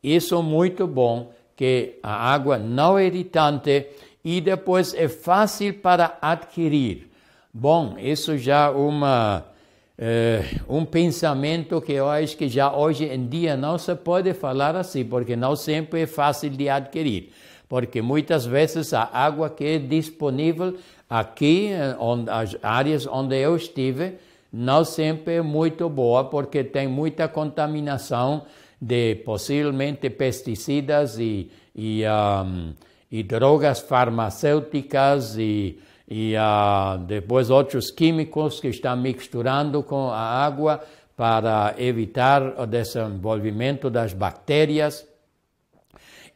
Isso 0.09 0.37
é 0.37 0.43
muito 0.43 0.87
bom, 0.87 1.33
que 1.57 1.99
a 2.03 2.33
água 2.33 2.59
não 2.59 2.97
é 2.97 3.07
irritante 3.07 3.87
e 4.25 4.41
depois 4.41 4.95
é 4.95 5.09
fácil 5.09 5.75
para 5.75 6.17
adquirir. 6.23 7.11
Bom, 7.53 7.97
isso 7.99 8.39
já 8.39 8.67
é 8.67 8.71
uma, 8.71 9.45
é, 9.99 10.45
um 10.69 10.85
pensamento 10.85 11.81
que 11.81 11.93
eu 11.93 12.09
acho 12.09 12.37
que 12.37 12.49
já 12.49 12.73
hoje 12.73 13.05
em 13.05 13.27
dia 13.27 13.57
não 13.57 13.79
se 13.79 13.95
pode 13.97 14.33
falar 14.33 14.77
assim, 14.77 15.05
porque 15.05 15.35
não 15.35 15.57
sempre 15.57 16.03
é 16.03 16.07
fácil 16.07 16.51
de 16.51 16.69
adquirir 16.69 17.33
porque 17.69 18.01
muitas 18.01 18.47
vezes 18.47 18.93
a 18.95 19.09
água 19.13 19.51
que 19.51 19.65
é 19.65 19.79
disponível 19.79 20.77
aqui, 21.09 21.71
onde, 21.99 22.31
as 22.31 22.57
áreas 22.63 23.07
onde 23.07 23.37
eu 23.37 23.57
estive, 23.57 24.15
não 24.53 24.85
sempre 24.85 25.35
é 25.35 25.43
muito 25.43 25.89
boa, 25.89 26.25
porque 26.25 26.63
tem 26.63 26.87
muita 26.87 27.29
contaminação 27.29 28.43
de 28.81 29.17
possivelmente 29.17 30.11
pesticidas 30.11 31.19
e, 31.19 31.51
e, 31.75 32.03
um, 32.07 32.75
drogas 33.25 33.81
farmacêuticas 33.81 35.37
e, 35.39 35.79
e 36.09 36.35
uh, 36.37 36.99
depois 36.99 37.51
outros 37.51 37.91
químicos 37.91 38.61
que 38.61 38.69
estão 38.69 38.97
misturando 38.97 39.83
com 39.83 40.11
a 40.11 40.21
água 40.21 40.83
para 41.17 41.75
evitar 41.79 42.61
o 42.61 42.67
desenvolvimento 42.67 43.89
das 43.89 44.13
bactérias. 44.13 45.07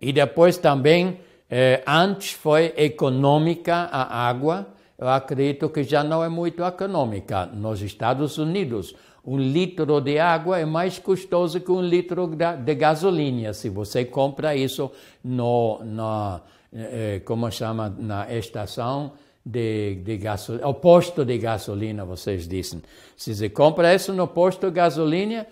E 0.01 0.13
depois 0.13 0.57
também, 0.57 1.21
eh, 1.51 1.83
antes 1.87 2.33
foi 2.33 2.73
econômica 2.75 3.75
a 3.75 4.27
água, 4.27 4.67
eu 4.99 5.09
acredito 5.09 5.69
que 5.69 5.83
já 5.83 6.03
não 6.03 6.25
é 6.25 6.29
muito 6.29 6.65
econômica. 6.65 7.45
Nos 7.45 7.83
Estados 7.83 8.39
Unidos, 8.39 8.95
um 9.25 9.39
litro 9.39 10.01
de 10.01 10.19
água 10.19 10.59
é 10.59 10.65
mais 10.65 10.99
custoso 10.99 11.61
que 11.61 11.71
um 11.71 11.83
litro 11.83 12.31
de 12.65 12.75
gasolina. 12.75 13.53
Se 13.53 13.69
você 13.69 14.05
compra 14.05 14.57
isso 14.57 14.91
no, 15.23 15.81
no 15.85 16.41
eh, 16.73 17.21
como 17.25 17.51
chama, 17.51 17.95
na 17.99 18.33
estação 18.33 19.13
de, 19.45 19.97
de 19.97 20.17
gasolina, 20.17 20.69
o 20.69 20.75
posto 20.75 21.25
de 21.25 21.39
gasolina, 21.39 22.05
vocês 22.05 22.49
dizem. 22.49 22.83
Se 23.17 23.35
você 23.35 23.49
compra 23.49 23.95
isso 23.95 24.13
no 24.13 24.27
posto 24.27 24.69
de 24.69 24.73
gasolina, 24.73 25.47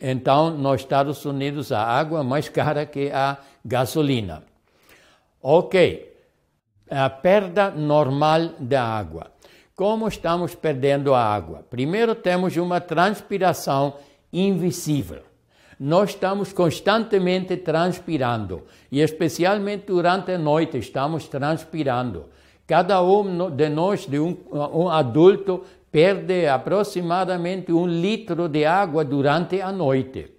então 0.00 0.50
nos 0.50 0.80
Estados 0.80 1.24
Unidos 1.24 1.70
a 1.70 1.84
água 1.84 2.20
é 2.20 2.22
mais 2.22 2.48
cara 2.48 2.86
que 2.86 3.10
a 3.10 3.36
gasolina. 3.64 4.42
Ok, 5.42 6.12
a 6.90 7.08
perda 7.08 7.70
normal 7.70 8.50
da 8.58 8.82
água. 8.82 9.30
Como 9.80 10.06
estamos 10.08 10.54
perdendo 10.54 11.14
a 11.14 11.24
água? 11.24 11.64
Primeiro 11.70 12.14
temos 12.14 12.54
uma 12.58 12.82
transpiração 12.82 13.94
invisível. 14.30 15.22
Nós 15.78 16.10
estamos 16.10 16.52
constantemente 16.52 17.56
transpirando 17.56 18.64
e 18.92 19.00
especialmente 19.00 19.86
durante 19.86 20.32
a 20.32 20.38
noite 20.38 20.76
estamos 20.76 21.28
transpirando. 21.28 22.26
Cada 22.66 23.00
um 23.00 23.50
de 23.50 23.70
nós, 23.70 24.04
de 24.04 24.20
um, 24.20 24.36
um 24.52 24.90
adulto, 24.90 25.64
perde 25.90 26.46
aproximadamente 26.46 27.72
um 27.72 27.86
litro 27.86 28.50
de 28.50 28.66
água 28.66 29.02
durante 29.02 29.62
a 29.62 29.72
noite. 29.72 30.30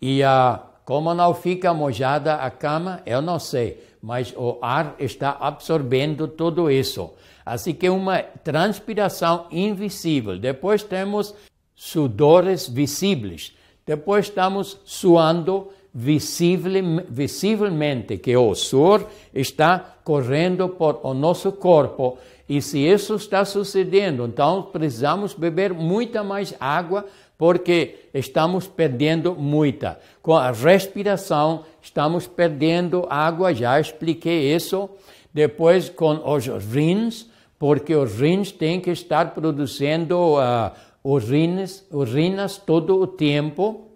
E 0.00 0.22
uh, 0.22 0.60
como 0.82 1.12
não 1.12 1.34
fica 1.34 1.74
mojada 1.74 2.36
a 2.36 2.50
cama, 2.50 3.02
eu 3.04 3.20
não 3.20 3.38
sei, 3.38 3.86
mas 4.00 4.32
o 4.34 4.56
ar 4.62 4.94
está 4.98 5.36
absorvendo 5.38 6.26
tudo 6.26 6.70
isso. 6.70 7.12
Assim 7.48 7.72
que 7.72 7.88
uma 7.88 8.22
transpiração 8.22 9.46
invisível. 9.50 10.38
Depois 10.38 10.82
temos 10.82 11.34
sudores 11.74 12.68
visíveis. 12.68 13.54
Depois 13.86 14.26
estamos 14.26 14.78
suando 14.84 15.68
visivelmente, 15.94 18.18
que 18.18 18.36
o 18.36 18.54
suor 18.54 19.06
está 19.34 19.96
correndo 20.04 20.68
por 20.68 21.00
o 21.02 21.14
nosso 21.14 21.50
corpo. 21.50 22.18
E 22.46 22.60
se 22.60 22.80
isso 22.80 23.14
está 23.14 23.46
sucedendo, 23.46 24.26
então 24.26 24.64
precisamos 24.64 25.32
beber 25.32 25.72
muita 25.72 26.22
mais 26.22 26.52
água, 26.60 27.06
porque 27.38 28.10
estamos 28.12 28.66
perdendo 28.66 29.34
muita. 29.34 29.98
Com 30.20 30.36
a 30.36 30.50
respiração, 30.50 31.64
estamos 31.80 32.26
perdendo 32.26 33.06
água, 33.08 33.54
já 33.54 33.80
expliquei 33.80 34.54
isso. 34.54 34.90
Depois, 35.32 35.88
com 35.88 36.30
os 36.30 36.46
rins, 36.46 37.27
porque 37.58 37.94
os 37.94 38.20
rins 38.20 38.52
têm 38.52 38.80
que 38.80 38.90
estar 38.90 39.34
produzindo 39.34 40.34
uh, 40.36 40.70
urinas, 41.02 41.84
urinas 41.90 42.56
todo 42.56 43.00
o 43.00 43.06
tempo 43.06 43.88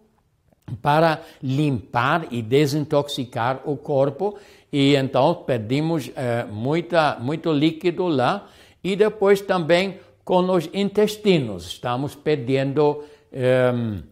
para 0.81 1.23
limpar 1.43 2.27
e 2.31 2.43
desintoxicar 2.43 3.61
o 3.65 3.77
corpo. 3.77 4.39
E 4.73 4.97
então 4.97 5.35
perdemos 5.35 6.09
uh, 6.09 6.53
muita, 6.53 7.19
muito 7.21 7.53
líquido 7.53 8.09
lá. 8.09 8.49
E 8.83 8.97
depois 8.97 9.41
também 9.41 9.99
com 10.25 10.51
os 10.51 10.69
intestinos. 10.73 11.67
Estamos 11.67 12.15
perdendo 12.15 13.05
um, 13.33 13.99
eh, 13.99 14.03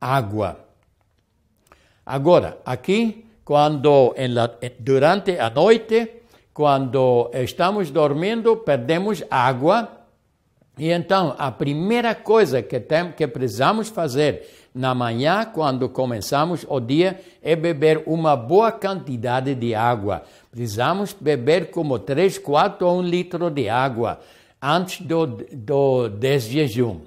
água. 0.00 0.60
Agora, 2.04 2.58
aqui, 2.64 3.26
quando 3.44 4.14
la, 4.16 4.50
durante 4.78 5.38
a 5.38 5.50
noite 5.50 6.17
quando 6.58 7.30
estamos 7.34 7.88
dormindo, 7.88 8.56
perdemos 8.56 9.22
água. 9.30 9.88
E 10.76 10.90
então, 10.90 11.36
a 11.38 11.52
primeira 11.52 12.16
coisa 12.16 12.60
que, 12.60 12.80
tem, 12.80 13.12
que 13.12 13.28
precisamos 13.28 13.88
fazer 13.88 14.68
na 14.74 14.92
manhã, 14.92 15.44
quando 15.44 15.88
começamos 15.88 16.66
o 16.68 16.80
dia, 16.80 17.20
é 17.40 17.54
beber 17.54 18.02
uma 18.06 18.34
boa 18.34 18.72
quantidade 18.72 19.54
de 19.54 19.72
água. 19.72 20.24
Precisamos 20.50 21.12
beber 21.12 21.70
como 21.70 21.96
3, 21.96 22.38
4 22.38 22.84
ou 22.84 22.98
1 22.98 23.02
litro 23.02 23.50
de 23.52 23.68
água 23.68 24.18
antes 24.60 25.06
do, 25.06 25.28
do 25.28 26.08
desjejum. 26.08 27.02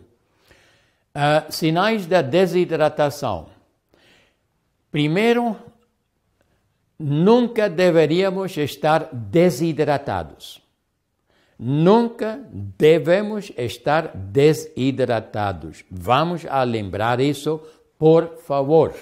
Uh, 1.13 1.51
sinais 1.51 2.05
da 2.05 2.21
desidratação. 2.21 3.47
Primeiro, 4.89 5.57
nunca 7.01 7.69
deveríamos 7.69 8.55
estar 8.57 9.09
desidratados. 9.11 10.61
Nunca 11.57 12.39
devemos 12.51 13.51
estar 13.57 14.15
desidratados. 14.15 15.83
Vamos 15.91 16.45
a 16.45 16.63
lembrar 16.63 17.19
isso, 17.19 17.61
por 17.99 18.37
favor. 18.37 18.95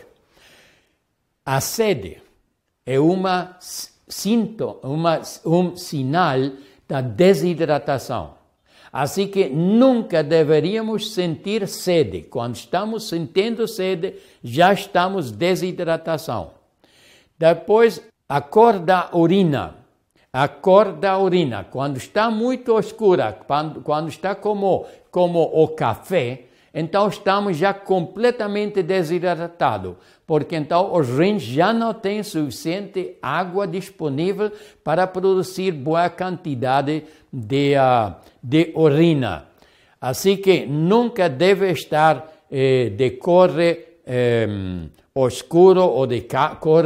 A 1.46 1.62
sede 1.62 2.22
é 2.86 3.00
uma, 3.00 3.58
sinto, 3.60 4.78
uma, 4.84 5.22
um 5.46 5.76
sinal 5.76 6.40
da 6.88 7.02
desidratação. 7.02 8.40
Assim 8.92 9.28
que 9.28 9.48
nunca 9.48 10.24
deveríamos 10.24 11.14
sentir 11.14 11.68
sede. 11.68 12.24
Quando 12.24 12.56
estamos 12.56 13.08
sentindo 13.08 13.68
sede, 13.68 14.16
já 14.44 14.74
estamos 14.74 15.32
desidratação. 15.32 16.59
Depois, 17.40 18.02
a 18.28 18.42
cor 18.42 18.80
da 18.80 19.10
urina. 19.14 19.76
A 20.32 20.48
cor 20.48 20.92
da 20.92 21.18
urina, 21.18 21.64
quando 21.64 21.98
está 21.98 22.30
muito 22.30 22.78
escura, 22.78 23.36
quando, 23.48 23.82
quando 23.82 24.10
está 24.10 24.36
como, 24.36 24.86
como 25.10 25.42
o 25.42 25.70
café, 25.70 26.44
então 26.72 27.08
estamos 27.08 27.58
já 27.58 27.74
completamente 27.74 28.84
desidratados, 28.84 29.96
porque 30.28 30.56
então 30.56 30.94
os 30.94 31.10
rins 31.10 31.42
já 31.42 31.74
não 31.74 31.96
têm 31.96 32.22
suficiente 32.22 33.16
água 33.22 33.66
disponível 33.66 34.52
para 34.84 35.08
produzir 35.08 35.72
boa 35.72 36.10
quantidade 36.12 37.06
de, 37.34 37.74
uh, 37.74 38.14
de 38.44 38.72
urina. 38.76 39.46
Assim 40.00 40.38
que 40.38 40.66
nunca 40.68 41.28
deve 41.28 41.72
estar 41.72 42.32
eh, 42.52 42.90
de 42.96 43.12
cor 43.12 43.50
eh, 43.60 43.78
oscuro 45.20 45.84
ou 45.84 46.08
de 46.08 46.22
cor 46.60 46.86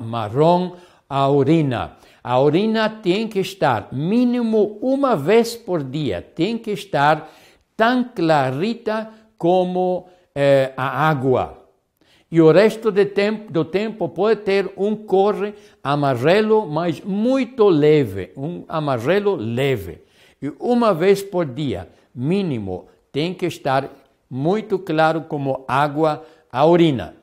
marrom 0.00 0.72
a 1.08 1.28
urina. 1.28 1.96
A 2.22 2.40
urina 2.40 2.88
tem 2.88 3.28
que 3.28 3.40
estar 3.40 3.88
mínimo 3.92 4.78
uma 4.80 5.14
vez 5.14 5.54
por 5.54 5.82
dia, 5.82 6.22
tem 6.22 6.56
que 6.56 6.70
estar 6.70 7.30
tão 7.76 8.04
clarita 8.04 9.10
como 9.36 10.08
eh, 10.34 10.72
a 10.76 11.08
água. 11.08 11.64
E 12.30 12.40
o 12.40 12.50
resto 12.50 12.90
tempo, 12.92 13.52
do 13.52 13.64
tempo 13.64 14.08
pode 14.08 14.40
ter 14.40 14.72
um 14.76 14.96
cor 14.96 15.52
amarelo, 15.82 16.66
mas 16.66 17.00
muito 17.00 17.68
leve, 17.68 18.32
um 18.36 18.64
amarelo 18.66 19.36
leve. 19.36 20.02
E 20.42 20.52
uma 20.58 20.92
vez 20.92 21.22
por 21.22 21.44
dia, 21.44 21.88
mínimo, 22.14 22.86
tem 23.12 23.32
que 23.34 23.46
estar 23.46 23.88
muito 24.28 24.78
claro 24.78 25.22
como 25.28 25.64
água 25.68 26.24
a 26.50 26.66
urina. 26.66 27.14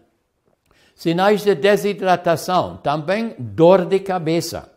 Sinais 1.01 1.43
de 1.43 1.55
desidratação, 1.55 2.77
também 2.77 3.33
dor 3.39 3.85
de 3.85 3.97
cabeça. 4.01 4.71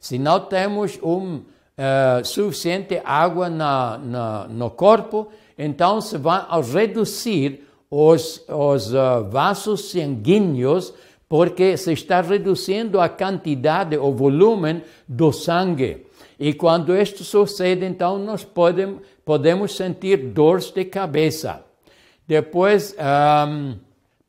Se 0.00 0.18
não 0.18 0.40
temos 0.40 0.98
um, 1.00 1.36
uh, 1.36 2.24
suficiente 2.24 3.00
água 3.04 3.48
na, 3.48 3.96
na, 3.96 4.48
no 4.48 4.70
corpo, 4.72 5.28
então 5.56 6.00
se 6.00 6.18
vai 6.18 6.44
reduzir 6.62 7.64
os, 7.88 8.44
os 8.48 8.92
uh, 8.92 9.22
vasos 9.30 9.92
sanguíneos, 9.92 10.92
porque 11.28 11.76
se 11.76 11.92
está 11.92 12.22
reduzindo 12.22 13.00
a 13.00 13.08
quantidade, 13.08 13.96
o 13.96 14.10
volume 14.10 14.82
do 15.06 15.30
sangue. 15.30 16.08
E 16.40 16.54
quando 16.54 16.92
isto 16.96 17.22
sucede, 17.22 17.86
então 17.86 18.18
nós 18.18 18.42
podemos, 18.42 19.00
podemos 19.24 19.76
sentir 19.76 20.16
dores 20.16 20.72
de 20.72 20.84
cabeça. 20.86 21.64
Depois, 22.26 22.96
um, 22.98 23.76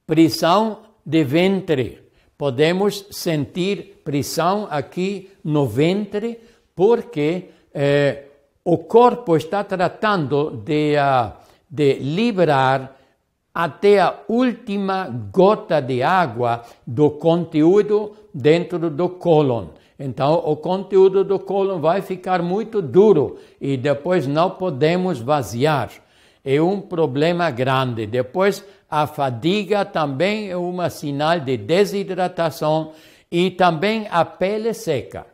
prisão 0.05 0.88
de 1.09 1.23
ventre. 1.23 2.03
Podemos 2.37 3.07
sentir 3.09 4.01
pressão 4.03 4.67
aqui 4.69 5.31
no 5.43 5.65
ventre 5.65 6.39
porque 6.75 7.49
eh, 7.73 8.25
o 8.63 8.77
corpo 8.77 9.35
está 9.35 9.63
tratando 9.63 10.51
de, 10.63 10.93
uh, 10.95 11.33
de 11.67 11.95
liberar 11.95 12.95
até 13.51 13.99
a 13.99 14.19
última 14.27 15.09
gota 15.33 15.81
de 15.81 16.03
água 16.03 16.63
do 16.85 17.09
conteúdo 17.09 18.15
dentro 18.31 18.91
do 18.91 19.09
cólon. 19.09 19.69
Então, 19.99 20.35
o 20.45 20.55
conteúdo 20.55 21.23
do 21.23 21.39
cólon 21.39 21.79
vai 21.79 22.01
ficar 22.01 22.43
muito 22.43 22.81
duro 22.81 23.37
e 23.59 23.75
depois 23.75 24.27
não 24.27 24.51
podemos 24.51 25.19
vaziar. 25.19 25.89
É 26.43 26.62
um 26.62 26.80
problema 26.82 27.52
grande. 27.52 28.06
Depois, 28.06 28.63
a 28.89 29.06
fadiga 29.06 29.86
também 29.86 30.49
é 30.49 30.58
um 30.58 30.89
sinal 30.89 31.39
de 31.39 31.58
desidratação 31.58 32.91
e 33.32 33.52
também 33.52 34.08
a 34.10 34.25
pele 34.25 34.73
seca. 34.73 35.25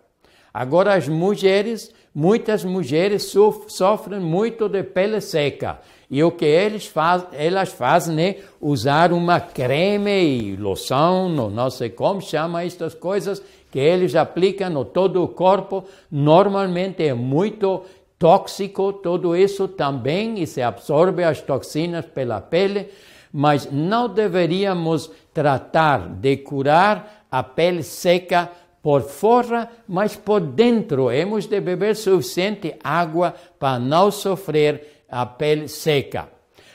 Agora, 0.53 0.93
as 0.93 1.07
mulheres, 1.07 1.91
muitas 2.13 2.63
mulheres 2.63 3.31
sofrem 3.67 4.19
muito 4.19 4.67
de 4.67 4.83
pele 4.83 5.21
seca. 5.21 5.79
E 6.09 6.23
o 6.23 6.31
que 6.31 6.45
eles 6.45 6.85
faz, 6.85 7.25
elas 7.33 7.69
fazem 7.69 8.19
é 8.21 8.39
usar 8.61 9.11
uma 9.11 9.39
creme 9.39 10.11
e 10.11 10.55
loção, 10.55 11.29
não 11.29 11.69
sei 11.69 11.89
como 11.89 12.21
chama 12.21 12.63
estas 12.63 12.93
coisas, 12.93 13.41
que 13.71 13.79
eles 13.79 14.15
aplicam 14.15 14.69
no 14.69 14.85
todo 14.85 15.21
o 15.21 15.27
corpo, 15.27 15.83
normalmente 16.09 17.03
é 17.03 17.13
muito 17.13 17.83
tóxico, 18.17 18.93
tudo 18.93 19.35
isso 19.35 19.67
também, 19.67 20.41
e 20.41 20.47
se 20.47 20.61
absorve 20.61 21.23
as 21.23 21.41
toxinas 21.41 22.05
pela 22.05 22.41
pele, 22.41 22.89
mas 23.31 23.69
não 23.71 24.07
deveríamos 24.07 25.11
tratar 25.33 26.07
de 26.07 26.37
curar 26.37 27.25
a 27.29 27.43
pele 27.43 27.83
seca 27.83 28.49
por 28.81 29.01
fora, 29.01 29.69
mas 29.87 30.15
por 30.15 30.39
dentro. 30.39 31.11
Hemos 31.11 31.47
de 31.47 31.59
beber 31.59 31.95
suficiente 31.95 32.75
água 32.83 33.33
para 33.59 33.79
não 33.79 34.11
sofrer 34.11 35.03
a 35.09 35.25
pele 35.25 35.67
seca. 35.67 36.29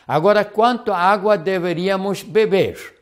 Agora, 0.06 0.44
quanto 0.44 0.92
água 0.92 1.38
deveríamos 1.38 2.22
beber? 2.22 2.99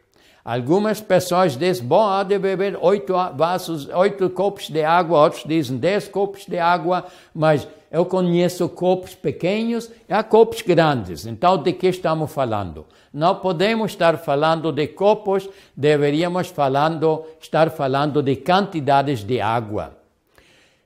Algumas 0.48 0.98
pessoas 0.98 1.58
dizem, 1.58 1.84
bom, 1.84 2.08
há 2.08 2.22
de 2.22 2.38
beber 2.38 2.78
oito 2.80 3.12
vasos, 3.36 3.86
oito 3.90 4.30
copos 4.30 4.70
de 4.70 4.82
água, 4.82 5.24
outros 5.24 5.44
dizem 5.44 5.76
dez 5.76 6.08
copos 6.08 6.46
de 6.46 6.58
água, 6.58 7.04
mas 7.34 7.68
eu 7.92 8.06
conheço 8.06 8.66
copos 8.70 9.14
pequenos 9.14 9.90
e 10.08 10.10
há 10.14 10.22
copos 10.22 10.62
grandes. 10.62 11.26
Então, 11.26 11.62
de 11.62 11.74
que 11.74 11.88
estamos 11.88 12.32
falando? 12.32 12.86
Não 13.12 13.34
podemos 13.34 13.90
estar 13.90 14.16
falando 14.16 14.72
de 14.72 14.86
copos, 14.86 15.46
deveríamos 15.76 16.48
falando, 16.48 17.26
estar 17.38 17.70
falando 17.70 18.22
de 18.22 18.36
quantidades 18.36 19.22
de 19.22 19.42
água. 19.42 19.98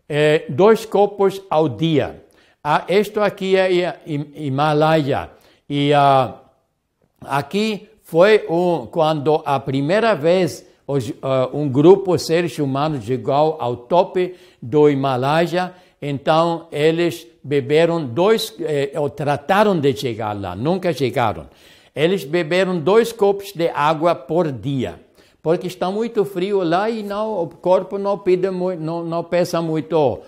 É, 0.08 0.44
dois 0.48 0.84
copos 0.84 1.40
ao 1.48 1.68
dia. 1.68 2.24
Ah, 2.64 2.84
isto 2.88 3.20
aqui 3.20 3.56
é 3.56 4.00
Himalaia. 4.06 5.30
E 5.70 5.92
uh, 5.92 6.34
aqui 7.20 7.91
foi 8.12 8.44
um, 8.46 8.84
quando 8.84 9.40
a 9.42 9.58
primeira 9.58 10.14
vez 10.14 10.66
uh, 10.86 11.00
um 11.56 11.66
grupo 11.66 12.14
de 12.14 12.22
seres 12.22 12.58
humanos 12.58 13.06
chegou 13.06 13.56
ao 13.58 13.74
topo 13.74 14.18
do 14.60 14.90
Himalaia 14.90 15.72
então 16.02 16.66
eles 16.70 17.26
beberam 17.42 18.04
dois, 18.04 18.52
eh, 18.60 18.90
ou 18.96 19.08
trataram 19.08 19.78
de 19.78 19.96
chegar 19.96 20.38
lá, 20.38 20.56
nunca 20.56 20.92
chegaram. 20.92 21.46
Eles 21.94 22.24
beberam 22.24 22.78
dois 22.78 23.12
copos 23.12 23.52
de 23.52 23.68
água 23.68 24.12
por 24.12 24.50
dia, 24.50 25.00
porque 25.40 25.68
está 25.68 25.88
muito 25.92 26.24
frio 26.24 26.62
lá 26.64 26.90
e 26.90 27.04
não, 27.04 27.44
o 27.44 27.46
corpo 27.46 27.98
não, 27.98 28.18
pede, 28.18 28.50
não, 28.50 29.04
não 29.04 29.22
pesa 29.22 29.62
muito, 29.62 29.96
uh, 29.96 30.20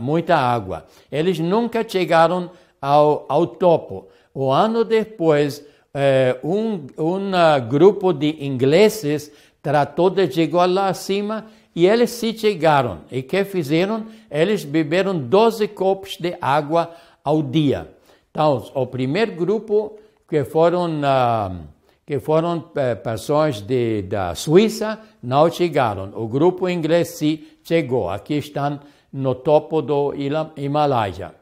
muita 0.00 0.36
água. 0.36 0.84
Eles 1.10 1.38
nunca 1.38 1.88
chegaram 1.88 2.50
ao, 2.80 3.24
ao 3.28 3.46
topo. 3.46 4.08
O 4.34 4.50
ano 4.50 4.84
depois, 4.84 5.64
eh, 5.94 6.38
um, 6.42 6.86
uh, 6.96 7.60
grupo 7.68 8.14
de 8.14 8.44
ingleses 8.44 9.30
tratou 9.60 10.08
de 10.08 10.30
chegar 10.30 10.64
lá 10.64 10.88
acima 10.88 11.46
e 11.76 11.86
eles 11.86 12.10
se 12.10 12.36
chegaram. 12.36 13.00
E 13.10 13.22
que 13.22 13.44
fizeram? 13.44 14.06
Eles 14.30 14.64
beberam 14.64 15.18
12 15.18 15.68
copos 15.68 16.16
de 16.16 16.34
água 16.40 16.90
ao 17.22 17.42
dia. 17.42 17.88
Então, 18.30 18.70
o 18.74 18.86
primeiro 18.86 19.32
grupo 19.32 19.98
que 20.26 20.44
foram, 20.44 21.00
uh, 21.00 21.60
que 22.06 22.18
foram 22.18 22.58
uh, 22.58 22.96
pessoas 23.02 23.60
de, 23.60 24.00
da 24.02 24.34
Suíça 24.34 24.98
não 25.22 25.50
chegaram. 25.50 26.10
O 26.14 26.26
grupo 26.26 26.70
inglês 26.70 27.08
se 27.08 27.58
chegou. 27.62 28.08
Aqui 28.08 28.34
estão 28.34 28.80
no 29.12 29.34
topo 29.34 29.82
do 29.82 30.14
Himalaia. 30.56 31.34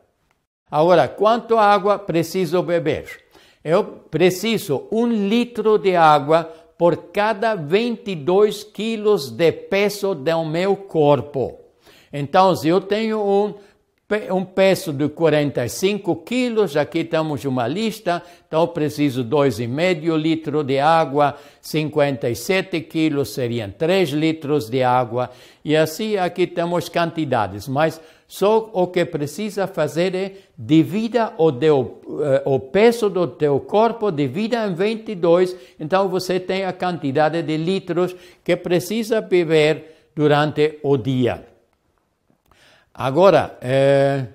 Agora, 0.68 1.06
quanto 1.06 1.56
água 1.56 2.00
preciso 2.00 2.62
beber? 2.62 3.19
Eu 3.62 3.84
preciso 3.84 4.88
um 4.90 5.06
litro 5.06 5.78
de 5.78 5.94
água 5.94 6.44
por 6.78 6.96
cada 7.12 7.54
22 7.54 8.64
quilos 8.64 9.30
de 9.30 9.52
peso 9.52 10.14
do 10.14 10.44
meu 10.46 10.74
corpo. 10.76 11.58
Então, 12.10 12.56
se 12.56 12.68
eu 12.68 12.80
tenho 12.80 13.20
um, 13.20 13.54
um 14.34 14.44
peso 14.46 14.94
de 14.94 15.10
45 15.10 16.16
quilos, 16.16 16.74
aqui 16.76 17.04
temos 17.04 17.44
uma 17.44 17.68
lista, 17.68 18.22
então 18.48 18.66
preciso 18.66 19.22
2,5 19.22 20.16
litros 20.16 20.64
de 20.64 20.78
água, 20.78 21.36
57 21.60 22.80
quilos 22.80 23.28
seriam 23.34 23.70
3 23.70 24.08
litros 24.10 24.70
de 24.70 24.82
água, 24.82 25.30
e 25.62 25.76
assim 25.76 26.16
aqui 26.16 26.46
temos 26.46 26.88
quantidades, 26.88 27.68
mas 27.68 28.00
só 28.30 28.70
o 28.72 28.86
que 28.86 29.04
precisa 29.04 29.66
fazer 29.66 30.14
é 30.14 30.34
divida 30.56 31.32
o, 31.36 31.50
teu, 31.50 32.00
eh, 32.22 32.42
o 32.44 32.60
peso 32.60 33.10
do 33.10 33.26
teu 33.26 33.58
corpo, 33.58 34.12
divida 34.12 34.64
em 34.68 34.72
22, 34.72 35.56
então 35.80 36.08
você 36.08 36.38
tem 36.38 36.64
a 36.64 36.72
quantidade 36.72 37.42
de 37.42 37.56
litros 37.56 38.14
que 38.44 38.54
precisa 38.54 39.20
beber 39.20 40.12
durante 40.14 40.78
o 40.84 40.96
dia. 40.96 41.44
Agora, 42.94 43.58
eh, 43.60 44.26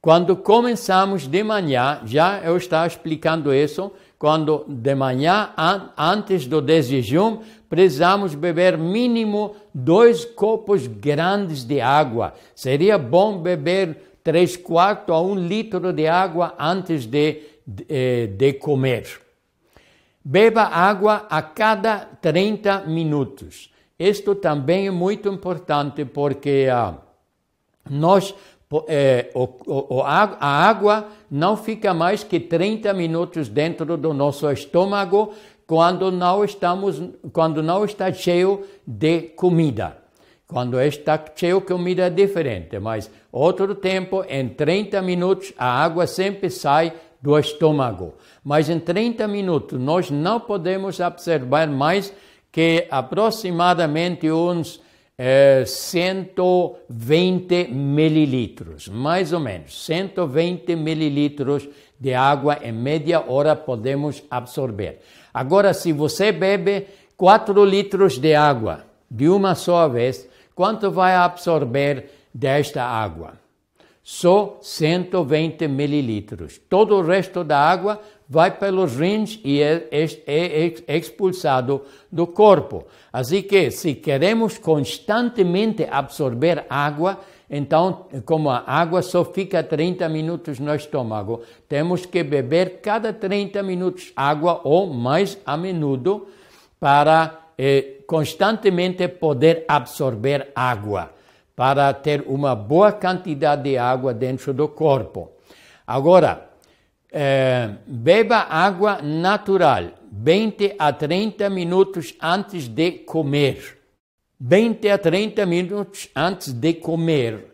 quando 0.00 0.34
começamos 0.34 1.26
de 1.26 1.42
manhã, 1.42 2.00
já 2.06 2.40
eu 2.40 2.56
estava 2.56 2.86
explicando 2.86 3.52
isso, 3.52 3.92
quando 4.20 4.66
de 4.68 4.94
manhã, 4.94 5.48
an 5.56 5.92
antes 5.96 6.46
do 6.46 6.60
desjejum, 6.60 7.38
precisamos 7.70 8.34
beber 8.34 8.76
mínimo 8.76 9.56
dois 9.72 10.26
copos 10.26 10.86
grandes 10.86 11.64
de 11.64 11.80
água. 11.80 12.34
Seria 12.54 12.98
bom 12.98 13.38
beber 13.38 14.18
três 14.22 14.58
quartos 14.58 15.14
a 15.14 15.18
um 15.18 15.34
litro 15.34 15.90
de 15.90 16.06
água 16.06 16.54
antes 16.58 17.06
de, 17.06 17.40
de, 17.66 17.86
eh, 17.88 18.26
de 18.26 18.52
comer. 18.52 19.06
Beba 20.22 20.64
água 20.64 21.26
a 21.30 21.40
cada 21.40 22.00
30 22.20 22.80
minutos. 22.80 23.72
Isto 23.98 24.34
também 24.34 24.86
é 24.86 24.90
muito 24.90 25.30
importante 25.30 26.04
porque 26.04 26.68
ah, 26.70 26.98
nós 27.88 28.34
é, 28.86 29.30
o, 29.34 29.48
o, 29.96 30.02
a 30.02 30.46
água 30.46 31.08
não 31.28 31.56
fica 31.56 31.92
mais 31.92 32.22
que 32.22 32.38
30 32.38 32.92
minutos 32.94 33.48
dentro 33.48 33.96
do 33.96 34.14
nosso 34.14 34.48
estômago 34.50 35.32
quando 35.66 36.12
não 36.12 36.44
estamos, 36.44 37.02
quando 37.32 37.62
não 37.62 37.84
está 37.84 38.12
cheio 38.12 38.64
de 38.86 39.22
comida. 39.22 39.96
Quando 40.46 40.80
está 40.80 41.22
cheio 41.34 41.60
de 41.60 41.66
comida 41.66 42.06
é 42.06 42.10
diferente, 42.10 42.78
mas 42.78 43.10
outro 43.30 43.74
tempo, 43.74 44.24
em 44.28 44.48
30 44.48 45.00
minutos, 45.02 45.52
a 45.56 45.82
água 45.82 46.06
sempre 46.08 46.50
sai 46.50 46.92
do 47.22 47.38
estômago. 47.38 48.14
Mas 48.42 48.68
em 48.68 48.78
30 48.78 49.28
minutos 49.28 49.80
nós 49.80 50.10
não 50.10 50.40
podemos 50.40 50.98
observar 50.98 51.68
mais 51.68 52.12
que 52.50 52.86
aproximadamente 52.90 54.30
uns 54.30 54.80
eh, 55.22 55.64
120 55.66 57.68
mililitros, 57.70 58.88
mais 58.88 59.34
ou 59.34 59.40
menos, 59.40 59.84
120 59.84 60.74
mililitros 60.76 61.68
de 61.98 62.14
água 62.14 62.58
em 62.62 62.72
média 62.72 63.22
hora 63.28 63.54
podemos 63.54 64.22
absorver. 64.30 65.02
Agora, 65.34 65.74
se 65.74 65.92
você 65.92 66.32
bebe 66.32 66.86
4 67.18 67.62
litros 67.66 68.16
de 68.16 68.34
água 68.34 68.86
de 69.10 69.28
uma 69.28 69.54
só 69.54 69.86
vez, 69.90 70.26
quanto 70.54 70.90
vai 70.90 71.14
absorver 71.14 72.10
desta 72.32 72.82
água? 72.82 73.34
Só 74.02 74.58
120 74.62 75.68
mililitros. 75.68 76.56
Todo 76.56 76.96
o 76.96 77.02
resto 77.02 77.44
da 77.44 77.58
água 77.58 78.00
vai 78.30 78.56
pelos 78.56 78.94
rins 78.94 79.40
e 79.44 79.60
é, 79.60 79.88
é, 79.90 80.72
é 80.86 80.96
expulsado 80.96 81.82
do 82.12 82.28
corpo. 82.28 82.86
Assim 83.12 83.42
que, 83.42 83.72
se 83.72 83.96
queremos 83.96 84.56
constantemente 84.56 85.84
absorver 85.90 86.64
água, 86.70 87.18
então, 87.50 88.06
como 88.24 88.48
a 88.48 88.62
água 88.64 89.02
só 89.02 89.24
fica 89.24 89.64
30 89.64 90.08
minutos 90.08 90.60
no 90.60 90.72
estômago, 90.72 91.42
temos 91.68 92.06
que 92.06 92.22
beber 92.22 92.80
cada 92.80 93.12
30 93.12 93.60
minutos 93.64 94.12
água 94.14 94.60
ou 94.62 94.86
mais 94.94 95.36
a 95.44 95.56
menudo 95.56 96.28
para 96.78 97.46
eh, 97.58 97.96
constantemente 98.06 99.08
poder 99.08 99.64
absorver 99.66 100.52
água, 100.54 101.10
para 101.56 101.92
ter 101.92 102.22
uma 102.28 102.54
boa 102.54 102.92
quantidade 102.92 103.64
de 103.64 103.76
água 103.76 104.14
dentro 104.14 104.54
do 104.54 104.68
corpo. 104.68 105.32
Agora, 105.84 106.49
eh, 107.12 107.70
beba 107.86 108.46
água 108.48 109.00
natural, 109.02 109.94
20 110.10 110.76
a 110.78 110.92
30 110.92 111.50
minutos 111.50 112.14
antes 112.20 112.68
de 112.68 112.92
comer. 112.92 113.78
20 114.38 114.88
a 114.88 114.98
30 114.98 115.46
minutos 115.46 116.08
antes 116.16 116.52
de 116.52 116.74
comer. 116.74 117.46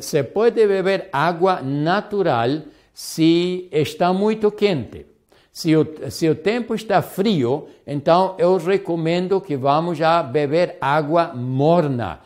Se 0.00 0.22
pode 0.22 0.66
beber 0.66 1.08
água 1.12 1.60
natural 1.60 2.62
se 2.92 3.68
está 3.72 4.12
muito 4.12 4.50
quente. 4.50 5.06
Se 5.50 5.76
o, 5.76 5.86
se 6.10 6.28
o 6.28 6.34
tempo 6.34 6.74
está 6.74 7.02
frio, 7.02 7.68
então 7.86 8.34
eu 8.38 8.56
recomendo 8.56 9.40
que 9.40 9.56
vamos 9.56 10.00
a 10.00 10.22
beber 10.22 10.78
água 10.80 11.32
morna. 11.34 12.20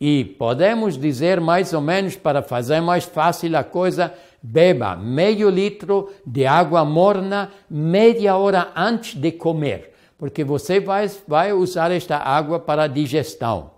E 0.00 0.24
podemos 0.24 0.98
dizer 0.98 1.40
mais 1.40 1.72
ou 1.74 1.80
menos, 1.80 2.16
para 2.16 2.42
fazer 2.42 2.80
mais 2.80 3.04
fácil 3.04 3.56
a 3.56 3.62
coisa, 3.62 4.14
beba 4.46 4.94
meio 4.94 5.48
litro 5.48 6.10
de 6.26 6.46
água 6.46 6.84
morna 6.84 7.50
meia 7.68 8.36
hora 8.36 8.70
antes 8.76 9.14
de 9.14 9.32
comer 9.32 9.94
porque 10.24 10.44
você 10.44 10.80
vai, 10.80 11.10
vai 11.26 11.52
usar 11.52 11.90
esta 11.90 12.16
água 12.16 12.58
para 12.58 12.86
digestão. 12.86 13.72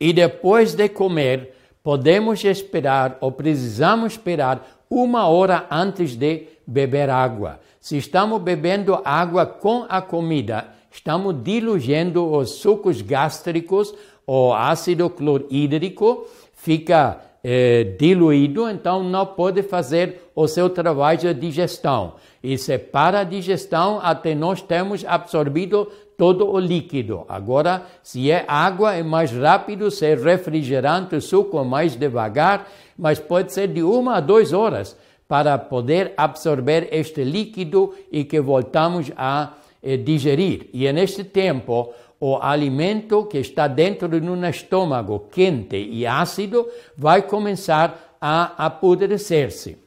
E 0.00 0.12
depois 0.12 0.74
de 0.74 0.88
comer, 0.88 1.54
podemos 1.82 2.42
esperar 2.44 3.18
ou 3.20 3.30
precisamos 3.30 4.12
esperar 4.12 4.66
uma 4.88 5.28
hora 5.28 5.66
antes 5.70 6.16
de 6.16 6.46
beber 6.66 7.10
água. 7.10 7.60
Se 7.80 7.96
estamos 7.96 8.40
bebendo 8.40 8.98
água 9.04 9.44
com 9.44 9.84
a 9.88 10.00
comida, 10.00 10.68
estamos 10.90 11.34
diluindo 11.42 12.32
os 12.32 12.52
sucos 12.52 13.02
gástricos, 13.02 13.94
o 14.26 14.54
ácido 14.54 15.10
clorídrico 15.10 16.26
fica 16.54 17.20
eh, 17.42 17.94
diluído, 17.98 18.68
então 18.68 19.02
não 19.02 19.24
pode 19.24 19.62
fazer 19.62 20.30
o 20.34 20.46
seu 20.46 20.68
trabalho 20.68 21.18
de 21.20 21.34
digestão. 21.34 22.14
E 22.42 22.56
se 22.58 22.78
para 22.78 23.20
a 23.20 23.24
digestão, 23.24 24.00
até 24.02 24.34
nós 24.34 24.62
temos 24.62 25.04
absorvido 25.06 25.90
todo 26.16 26.50
o 26.50 26.58
líquido. 26.58 27.24
Agora, 27.28 27.82
se 28.02 28.30
é 28.30 28.44
água, 28.46 28.94
é 28.94 29.02
mais 29.02 29.32
rápido, 29.32 29.90
se 29.90 30.04
é 30.04 30.14
refrigerante, 30.14 31.18
suco, 31.20 31.64
mais 31.64 31.96
devagar, 31.96 32.68
mas 32.98 33.18
pode 33.18 33.52
ser 33.52 33.68
de 33.68 33.82
uma 33.82 34.16
a 34.16 34.20
duas 34.20 34.52
horas 34.52 34.96
para 35.26 35.56
poder 35.56 36.12
absorver 36.16 36.88
este 36.92 37.24
líquido 37.24 37.94
e 38.12 38.24
que 38.24 38.40
voltamos 38.40 39.10
a 39.16 39.54
eh, 39.82 39.96
digerir. 39.96 40.68
E 40.74 40.92
neste 40.92 41.24
tempo, 41.24 41.94
o 42.20 42.36
alimento 42.36 43.24
que 43.24 43.38
está 43.38 43.66
dentro 43.66 44.20
de 44.20 44.28
um 44.28 44.44
estômago 44.44 45.26
quente 45.32 45.76
e 45.76 46.06
ácido 46.06 46.68
vai 46.94 47.22
começar 47.22 48.16
a 48.20 48.66
apodrecer-se. 48.66 49.78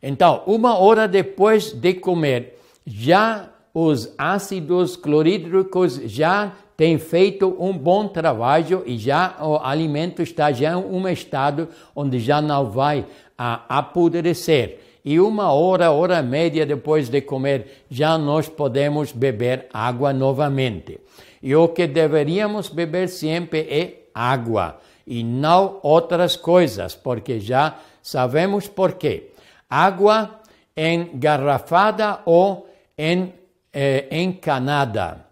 Então, 0.00 0.42
uma 0.46 0.78
hora 0.78 1.08
depois 1.08 1.72
de 1.72 1.94
comer, 1.94 2.58
já 2.86 3.50
os 3.72 4.14
ácidos 4.16 4.96
clorídricos 4.96 5.96
já 6.04 6.52
têm 6.76 6.98
feito 6.98 7.56
um 7.58 7.76
bom 7.76 8.06
trabalho 8.06 8.84
e 8.86 8.96
já 8.96 9.36
o 9.40 9.56
alimento 9.56 10.22
está 10.22 10.52
já 10.52 10.74
em 10.74 10.76
um 10.76 11.08
estado 11.08 11.68
onde 11.96 12.20
já 12.20 12.40
não 12.40 12.70
vai 12.70 13.04
apodrecer. 13.36 14.78
E 15.04 15.20
uma 15.20 15.52
hora, 15.52 15.90
hora 15.90 16.22
média 16.22 16.64
depois 16.64 17.10
de 17.10 17.20
comer, 17.20 17.84
já 17.90 18.16
nós 18.16 18.48
podemos 18.48 19.12
beber 19.12 19.66
água 19.72 20.12
novamente. 20.12 20.98
E 21.42 21.54
o 21.54 21.68
que 21.68 21.86
deveríamos 21.86 22.70
beber 22.70 23.08
sempre 23.08 23.60
é 23.70 24.08
água 24.14 24.80
e 25.06 25.22
não 25.22 25.78
outras 25.82 26.36
coisas, 26.36 26.94
porque 26.94 27.38
já 27.38 27.76
sabemos 28.02 28.66
por 28.66 28.94
quê. 28.94 29.30
Água 29.68 30.40
engarrafada 30.76 32.20
ou 32.24 32.68
em, 32.96 33.34
eh, 33.72 34.06
encanada. 34.10 35.26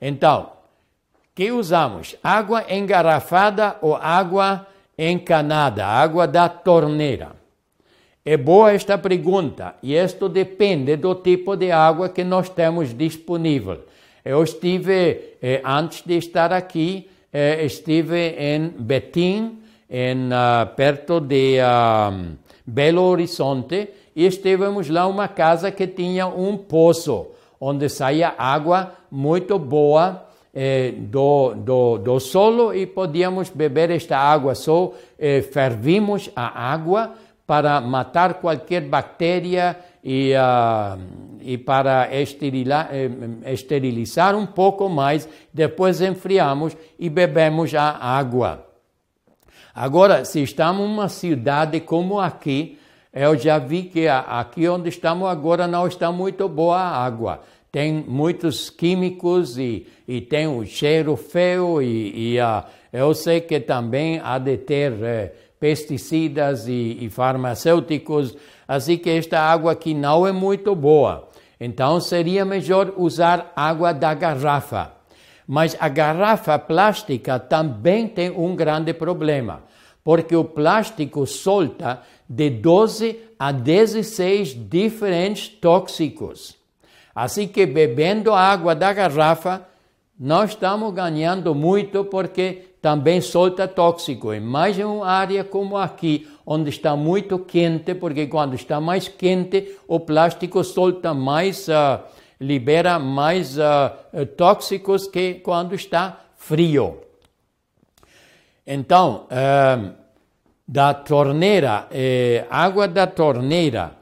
Então, 0.00 0.52
que 1.34 1.50
usamos? 1.50 2.14
Água 2.22 2.64
engarrafada 2.68 3.76
ou 3.80 3.96
água 3.96 4.66
encanada, 4.96 5.84
água 5.86 6.26
da 6.26 6.48
torneira? 6.48 7.41
É 8.24 8.36
boa 8.36 8.72
esta 8.72 8.96
pergunta 8.96 9.74
e 9.82 9.96
isto 9.96 10.28
depende 10.28 10.94
do 10.94 11.12
tipo 11.16 11.56
de 11.56 11.72
água 11.72 12.08
que 12.08 12.22
nós 12.22 12.48
temos 12.48 12.96
disponível. 12.96 13.80
Eu 14.24 14.44
estive, 14.44 15.36
eh, 15.42 15.60
antes 15.64 16.04
de 16.06 16.18
estar 16.18 16.52
aqui, 16.52 17.08
eh, 17.32 17.64
estive 17.64 18.36
em 18.38 18.68
Betim, 18.78 19.58
em, 19.90 20.28
uh, 20.28 20.72
perto 20.76 21.18
de 21.18 21.58
uh, 21.58 22.36
Belo 22.64 23.02
Horizonte, 23.02 23.88
e 24.14 24.24
estivemos 24.24 24.88
lá 24.88 25.08
uma 25.08 25.26
casa 25.26 25.72
que 25.72 25.88
tinha 25.88 26.28
um 26.28 26.56
poço, 26.56 27.26
onde 27.60 27.88
saía 27.88 28.34
água 28.38 28.92
muito 29.10 29.58
boa 29.58 30.24
eh, 30.54 30.92
do, 30.96 31.54
do, 31.54 31.96
do 31.96 32.20
solo 32.20 32.74
e 32.74 32.86
podíamos 32.86 33.48
beber 33.48 33.90
esta 33.90 34.18
água. 34.18 34.54
Só 34.54 34.92
eh, 35.18 35.40
fervimos 35.40 36.30
a 36.36 36.72
água 36.72 37.14
para 37.46 37.80
matar 37.80 38.34
qualquer 38.34 38.82
bactéria 38.82 39.76
e, 40.02 40.32
uh, 40.34 41.00
e 41.40 41.58
para 41.58 42.08
esterilizar, 42.20 42.88
eh, 42.92 43.52
esterilizar 43.52 44.36
um 44.36 44.46
pouco 44.46 44.88
mais. 44.88 45.28
Depois 45.52 46.00
enfriamos 46.00 46.76
e 46.98 47.08
bebemos 47.08 47.74
a 47.74 47.90
água. 47.90 48.66
Agora, 49.74 50.24
se 50.24 50.42
estamos 50.42 50.82
em 50.82 50.92
uma 50.92 51.08
cidade 51.08 51.80
como 51.80 52.20
aqui, 52.20 52.78
eu 53.12 53.36
já 53.36 53.58
vi 53.58 53.84
que 53.84 54.08
aqui 54.08 54.68
onde 54.68 54.88
estamos 54.88 55.28
agora 55.28 55.66
não 55.66 55.86
está 55.86 56.10
muito 56.10 56.48
boa 56.48 56.78
a 56.78 57.04
água 57.04 57.40
tem 57.72 58.04
muitos 58.06 58.68
químicos 58.68 59.56
e, 59.56 59.86
e 60.06 60.20
tem 60.20 60.46
um 60.46 60.64
cheiro 60.66 61.16
feio 61.16 61.80
e, 61.80 62.34
e 62.34 62.38
uh, 62.38 62.62
eu 62.92 63.14
sei 63.14 63.40
que 63.40 63.58
também 63.58 64.20
há 64.22 64.36
de 64.36 64.58
ter 64.58 64.92
uh, 64.92 65.30
pesticidas 65.62 66.66
e, 66.66 66.98
e, 67.00 67.08
farmacêuticos, 67.08 68.36
assim 68.66 68.98
que 68.98 69.08
esta 69.08 69.38
água 69.38 69.70
aqui 69.70 69.94
não 69.94 70.26
é 70.26 70.32
muito 70.32 70.74
boa. 70.74 71.28
Então 71.60 72.00
seria 72.00 72.44
melhor 72.44 72.92
usar 72.96 73.52
água 73.54 73.92
da 73.92 74.12
garrafa. 74.12 74.90
Mas 75.46 75.76
a 75.78 75.88
garrafa 75.88 76.58
plástica 76.58 77.38
também 77.38 78.08
tem 78.08 78.28
um 78.28 78.56
grande 78.56 78.92
problema, 78.92 79.62
porque 80.02 80.34
o 80.34 80.44
plástico 80.44 81.24
solta 81.28 82.02
de 82.28 82.50
12 82.50 83.20
a 83.38 83.52
16 83.52 84.68
diferentes 84.68 85.46
tóxicos. 85.46 86.56
Assim 87.14 87.46
que 87.46 87.64
bebendo 87.66 88.32
água 88.32 88.74
da 88.74 88.92
garrafa, 88.92 89.64
nós 90.18 90.50
estamos 90.50 90.92
ganhando 90.92 91.54
muito 91.54 92.04
porque 92.04 92.71
também 92.82 93.20
solta 93.20 93.68
tóxico. 93.68 94.34
Em 94.34 94.40
mais 94.40 94.76
em 94.76 94.82
uma 94.82 95.06
área 95.06 95.44
como 95.44 95.76
aqui, 95.76 96.28
onde 96.44 96.68
está 96.68 96.96
muito 96.96 97.38
quente, 97.38 97.94
porque 97.94 98.26
quando 98.26 98.54
está 98.54 98.80
mais 98.80 99.06
quente, 99.06 99.78
o 99.86 100.00
plástico 100.00 100.64
solta 100.64 101.14
mais, 101.14 101.68
uh, 101.68 102.00
libera 102.40 102.98
mais 102.98 103.56
uh, 103.56 104.26
tóxicos 104.36 105.06
que 105.06 105.34
quando 105.34 105.76
está 105.76 106.18
frio. 106.36 106.98
Então, 108.66 109.28
uh, 109.30 109.92
da 110.66 110.92
torneira, 110.92 111.86
eh, 111.90 112.46
água 112.48 112.88
da 112.88 113.06
torneira, 113.06 113.92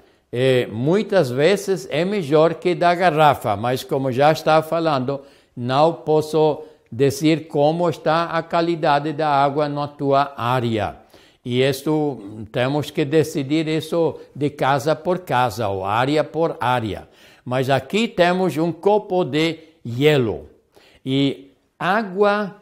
muitas 0.71 1.29
vezes 1.29 1.89
é 1.91 2.05
melhor 2.05 2.55
que 2.55 2.77
da 2.77 2.95
garrafa, 2.95 3.57
mas 3.57 3.83
como 3.83 4.13
já 4.13 4.31
estava 4.31 4.65
falando, 4.65 5.23
não 5.57 5.95
posso 5.95 6.63
dizer 6.91 7.47
como 7.47 7.89
está 7.89 8.25
a 8.25 8.43
qualidade 8.43 9.13
da 9.13 9.29
água 9.29 9.69
na 9.69 9.87
tua 9.87 10.35
área. 10.37 10.97
E 11.45 11.63
isso 11.63 12.47
temos 12.53 12.91
que 12.91 13.05
decidir 13.05 13.67
isso 13.67 14.19
de 14.35 14.51
casa 14.51 14.95
por 14.95 15.21
casa, 15.21 15.69
ou 15.69 15.85
área 15.85 16.23
por 16.23 16.57
área. 16.61 17.09
Mas 17.45 17.71
aqui 17.71 18.07
temos 18.07 18.57
um 18.57 18.73
copo 18.73 19.25
de 19.25 19.59
gelo. 19.85 20.49
E 21.05 21.53
água 21.79 22.57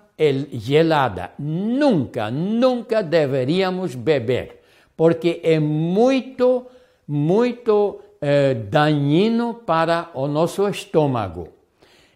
gelada 0.52 1.32
nunca, 1.38 2.30
nunca 2.30 3.02
deveríamos 3.02 3.94
beber, 3.94 4.60
porque 4.96 5.40
é 5.42 5.58
muito 5.58 6.66
muito 7.06 8.00
eh, 8.20 8.52
daninho 8.52 9.54
para 9.54 10.10
o 10.12 10.26
nosso 10.28 10.68
estômago. 10.68 11.48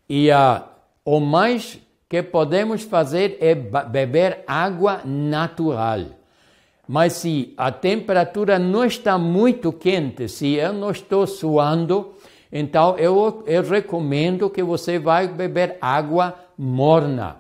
E 0.07 0.31
ah, 0.31 0.69
o 1.05 1.19
mais 1.19 1.79
que 2.13 2.23
podemos 2.23 2.83
fazer 2.83 3.39
é 3.41 3.55
beber 3.55 4.45
água 4.47 5.01
natural. 5.03 6.01
Mas 6.87 7.15
se 7.15 7.55
a 7.57 7.73
temperatura 7.73 8.59
não 8.59 8.85
está 8.85 9.17
muito 9.17 9.73
quente, 9.73 10.29
se 10.29 10.57
eu 10.57 10.75
não 10.75 10.91
estou 10.91 11.27
suando, 11.27 12.13
então 12.53 12.99
eu, 12.99 13.43
eu 13.47 13.63
recomendo 13.63 14.51
que 14.51 14.63
você 14.63 14.99
vá 14.99 15.27
beber 15.27 15.79
água 15.81 16.35
morna, 16.59 17.39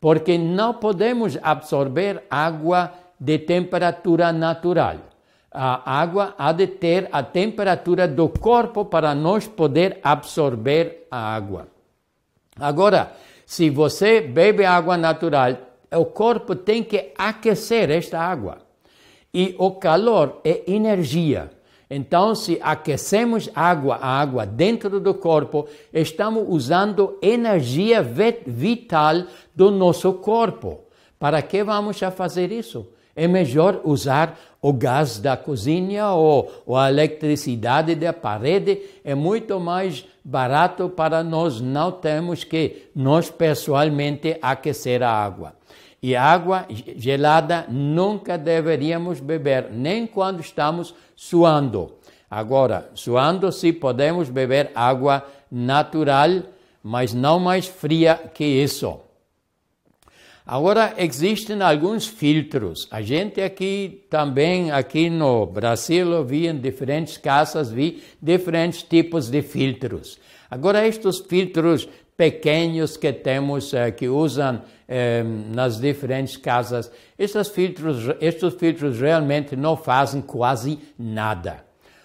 porque 0.00 0.38
não 0.38 0.72
podemos 0.72 1.36
absorver 1.42 2.24
água 2.30 2.94
de 3.20 3.38
temperatura 3.38 4.32
natural 4.32 4.96
a 5.56 6.00
água 6.00 6.34
há 6.36 6.50
de 6.50 6.66
ter 6.66 7.08
a 7.12 7.22
temperatura 7.22 8.08
do 8.08 8.28
corpo 8.28 8.86
para 8.86 9.14
nós 9.14 9.46
poder 9.46 10.00
absorver 10.02 11.06
a 11.08 11.32
água. 11.32 11.68
Agora, 12.58 13.12
se 13.54 13.70
você 13.70 14.20
bebe 14.20 14.64
água 14.64 14.96
natural, 14.96 15.56
o 15.92 16.04
corpo 16.04 16.56
tem 16.56 16.82
que 16.82 17.12
aquecer 17.16 17.88
esta 17.88 18.18
água. 18.18 18.58
E 19.32 19.54
o 19.60 19.70
calor 19.70 20.40
é 20.44 20.64
energia. 20.66 21.52
Então, 21.88 22.34
se 22.34 22.58
aquecemos 22.60 23.48
água, 23.54 23.96
água 24.02 24.44
dentro 24.44 24.98
do 24.98 25.14
corpo, 25.14 25.68
estamos 25.92 26.44
usando 26.48 27.16
energia 27.22 28.02
vital 28.44 29.22
do 29.54 29.70
nosso 29.70 30.14
corpo. 30.14 30.80
Para 31.16 31.40
que 31.40 31.62
vamos 31.62 32.02
a 32.02 32.10
fazer 32.10 32.50
isso? 32.50 32.88
É 33.14 33.28
melhor 33.28 33.82
usar 33.84 34.36
o 34.60 34.72
gás 34.72 35.20
da 35.20 35.36
cozinha 35.36 36.08
ou, 36.08 36.50
ou 36.66 36.76
a 36.76 36.90
eletricidade 36.90 37.94
da 37.94 38.12
parede. 38.12 38.82
É 39.04 39.14
muito 39.14 39.60
mais 39.60 40.04
barato 40.24 40.88
para 40.88 41.22
nós 41.22 41.60
não 41.60 41.92
temos 41.92 42.44
que 42.44 42.88
nós 42.94 43.30
pessoalmente 43.30 44.38
aquecer 44.40 45.02
a 45.02 45.10
água. 45.10 45.54
E 46.02 46.16
água 46.16 46.66
gelada 46.96 47.66
nunca 47.68 48.36
deveríamos 48.36 49.20
beber, 49.20 49.70
nem 49.70 50.06
quando 50.06 50.40
estamos 50.40 50.94
suando. 51.14 51.92
Agora, 52.30 52.90
suando 52.94 53.50
sim 53.52 53.72
podemos 53.72 54.28
beber 54.28 54.70
água 54.74 55.24
natural, 55.50 56.30
mas 56.82 57.14
não 57.14 57.38
mais 57.38 57.66
fria 57.66 58.16
que 58.34 58.44
isso. 58.44 59.00
Agora 60.46 60.92
existem 60.98 61.62
alguns 61.62 62.06
filtros. 62.06 62.86
A 62.90 63.00
gente 63.00 63.40
aqui 63.40 64.04
também, 64.10 64.70
aqui 64.70 65.08
no 65.08 65.46
Brasil, 65.46 66.12
eu 66.12 66.22
vi 66.22 66.46
em 66.46 66.58
diferentes 66.58 67.16
casas, 67.16 67.70
vi 67.70 68.02
diferentes 68.20 68.82
tipos 68.82 69.30
de 69.30 69.40
filtros. 69.40 70.18
Agora 70.50 70.86
estes 70.86 71.20
filtros 71.20 71.88
pequenos 72.14 72.98
que 72.98 73.10
temos, 73.10 73.72
eh, 73.72 73.90
que 73.90 74.06
usam 74.06 74.60
eh, 74.86 75.24
nas 75.24 75.80
diferentes 75.80 76.36
casas, 76.36 76.92
estes 77.18 77.48
filtros, 77.48 78.14
estes 78.20 78.52
filtros 78.52 79.00
realmente 79.00 79.56
não 79.56 79.78
fazem 79.78 80.20
quase 80.20 80.78
nada. 80.98 81.64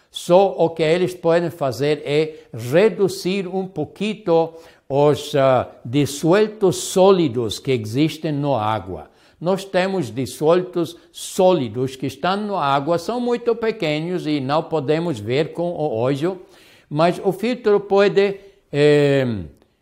Só 0.10 0.56
o 0.58 0.70
que 0.70 0.82
eles 0.82 1.14
podem 1.14 1.50
fazer 1.50 2.02
é 2.06 2.46
reduzir 2.54 3.48
um 3.48 3.68
pouquinho 3.68 4.54
os 4.92 5.36
uh, 5.36 5.68
dissoltos 5.86 6.78
sólidos 6.78 7.60
que 7.60 7.72
existem 7.72 8.32
na 8.32 8.60
água. 8.60 9.12
Nós 9.40 9.64
temos 9.64 10.10
dissoltos 10.10 10.98
sólidos 11.12 11.96
que 11.96 12.08
estão 12.08 12.36
na 12.36 12.60
água, 12.60 12.98
são 12.98 13.22
muito 13.22 13.56
pequenos 13.56 14.26
e 14.26 14.40
não 14.40 14.64
podemos 14.64 15.20
ver 15.20 15.54
com 15.54 15.70
o 15.70 15.96
olho, 15.96 16.42
mas 16.90 17.22
o 17.24 17.32
filtro 17.32 17.80
pode, 17.82 18.40
eh, 18.74 19.28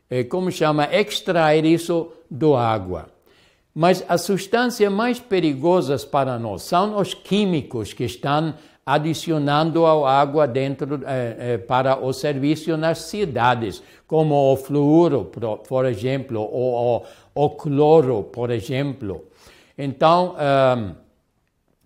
eh, 0.10 0.26
como 0.26 0.51
chama, 0.51 0.89
extrair 0.91 1.64
isso 1.64 2.12
da 2.30 2.60
água. 2.60 3.08
Mas 3.74 4.03
as 4.10 4.24
substâncias 4.24 4.91
mais 4.91 5.22
perigosas 5.22 6.03
para 6.03 6.38
nós 6.38 6.64
são 6.64 6.99
os 6.99 7.14
químicos 7.14 7.93
que 7.93 8.03
estão 8.03 8.55
adicionando 8.88 9.86
a 9.86 10.10
água 10.10 10.48
dentro 10.48 11.02
eh, 11.06 11.36
eh, 11.38 11.58
para 11.58 11.98
o 12.02 12.14
serviço 12.14 12.78
nas 12.78 13.00
cidades, 13.00 13.84
como 14.08 14.54
o 14.54 14.56
fluoro, 14.56 15.26
por, 15.26 15.58
por 15.58 15.86
exemplo, 15.86 16.40
ou 16.40 17.04
o, 17.36 17.46
o, 17.46 17.50
cloro, 17.50 18.24
por 18.24 18.50
exemplo. 18.50 19.26
Então, 19.78 20.38
um, 20.38 20.96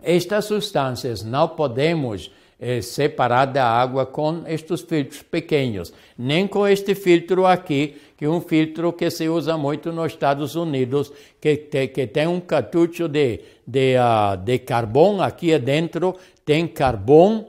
estas 0.03 0.45
substâncias 0.45 1.23
não 1.23 1.47
podemos 1.47 2.31
eh, 2.61 3.47
da 3.51 3.65
água 3.65 4.05
com 4.05 4.43
estes 4.45 4.81
filtros 4.81 5.23
pequenos, 5.23 5.91
nem 6.15 6.47
com 6.47 6.67
este 6.67 6.93
filtro 6.93 7.47
aqui, 7.47 7.95
que 8.15 8.25
é 8.25 8.29
um 8.29 8.39
filtro 8.39 8.93
que 8.93 9.09
se 9.09 9.27
usa 9.27 9.57
muito 9.57 9.91
nos 9.91 10.11
Estados 10.11 10.55
Unidos, 10.55 11.11
que, 11.41 11.57
te, 11.57 11.87
que 11.87 12.05
tem 12.05 12.27
um 12.27 12.39
cartucho 12.39 13.07
de, 13.07 13.39
de, 13.65 13.95
uh, 13.95 14.37
de 14.37 14.59
carvão 14.59 15.23
aqui 15.23 15.57
dentro 15.57 16.15
tem 16.45 16.67
carbono 16.67 17.47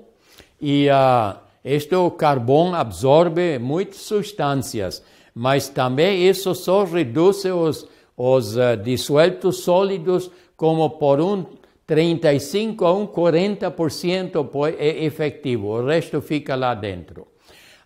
e 0.60 0.88
uh, 0.88 1.36
este 1.62 1.94
carbono 2.16 2.74
absorve 2.74 3.58
muitas 3.58 3.98
substâncias, 3.98 5.02
mas 5.34 5.68
também 5.68 6.26
isso 6.26 6.54
só 6.54 6.84
reduz 6.84 7.44
os, 7.44 7.86
os 8.16 8.56
uh, 8.56 8.76
dissoltos 8.82 9.58
sólidos 9.58 10.30
como 10.56 10.88
por 10.88 11.20
um 11.20 11.44
35 11.86 12.84
a 12.84 12.92
um 12.92 13.06
40% 13.06 14.76
é 14.78 15.04
efetivo, 15.04 15.68
o 15.68 15.86
resto 15.86 16.20
fica 16.20 16.54
lá 16.54 16.74
dentro. 16.74 17.26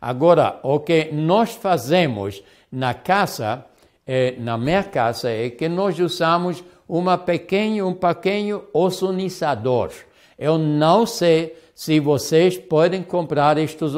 Agora, 0.01 0.61
o 0.63 0.81
que 0.81 1.11
nós 1.13 1.55
fazemos 1.55 2.43
na 2.71 2.95
casa, 2.95 3.65
eh, 4.07 4.35
na 4.39 4.59
minha 4.59 4.85
casa, 4.85 5.31
é 5.31 5.51
que 5.51 5.69
nós 5.69 5.99
usamos 5.99 6.63
uma 6.89 7.19
pequeno, 7.19 7.89
um 7.89 7.95
pequeno 7.95 8.65
ozonizador. 8.73 9.91
Eu 10.39 10.59
não 10.59 11.07
sei 11.07 11.57
se 11.75 11.99
vocês 12.01 12.57
podem 12.57 13.03
comprar 13.03 13.59
estes 13.59 13.95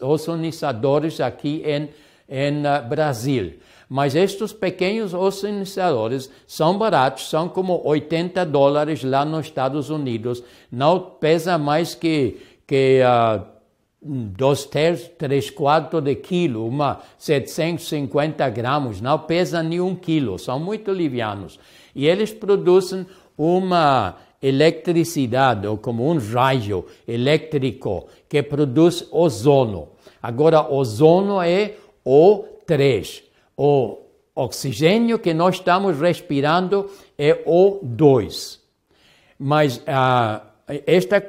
ozonizadores 0.00 1.20
aqui 1.20 1.62
em, 1.64 1.88
em 2.28 2.60
uh, 2.60 2.88
Brasil. 2.88 3.54
Mas 3.94 4.16
estes 4.16 4.52
pequenos 4.52 5.14
ozonizadores 5.14 6.28
são 6.48 6.76
baratos, 6.76 7.30
são 7.30 7.48
como 7.48 7.80
80 7.84 8.44
dólares 8.44 9.04
lá 9.04 9.24
nos 9.24 9.46
Estados 9.46 9.88
Unidos. 9.88 10.42
Não 10.68 10.98
pesa 10.98 11.56
mais 11.58 11.94
que, 11.94 12.40
que 12.66 13.02
uh, 13.04 13.46
dois 14.02 14.64
terços, 14.64 15.12
três 15.16 15.48
quartos 15.48 16.02
de 16.02 16.16
quilo, 16.16 16.66
uma 16.66 17.02
750 17.16 18.50
gramas, 18.50 19.00
não 19.00 19.16
pesa 19.16 19.62
nem 19.62 19.80
um 19.80 19.94
quilo, 19.94 20.40
são 20.40 20.58
muito 20.58 20.90
livianos. 20.90 21.60
E 21.94 22.08
eles 22.08 22.32
produzem 22.32 23.06
uma 23.38 24.16
eletricidade, 24.42 25.68
ou 25.68 25.78
como 25.78 26.10
um 26.10 26.18
raio 26.18 26.84
elétrico 27.06 28.08
que 28.28 28.42
produz 28.42 29.06
ozono. 29.12 29.90
Agora, 30.20 30.68
ozono 30.68 31.40
é 31.40 31.76
O3. 32.04 33.33
O 33.56 33.98
oxigênio 34.34 35.18
que 35.18 35.32
nós 35.32 35.56
estamos 35.56 35.98
respirando 35.98 36.90
é 37.16 37.44
O2. 37.44 38.58
Mas 39.38 39.78
uh, 39.78 40.40
esta, 40.86 41.22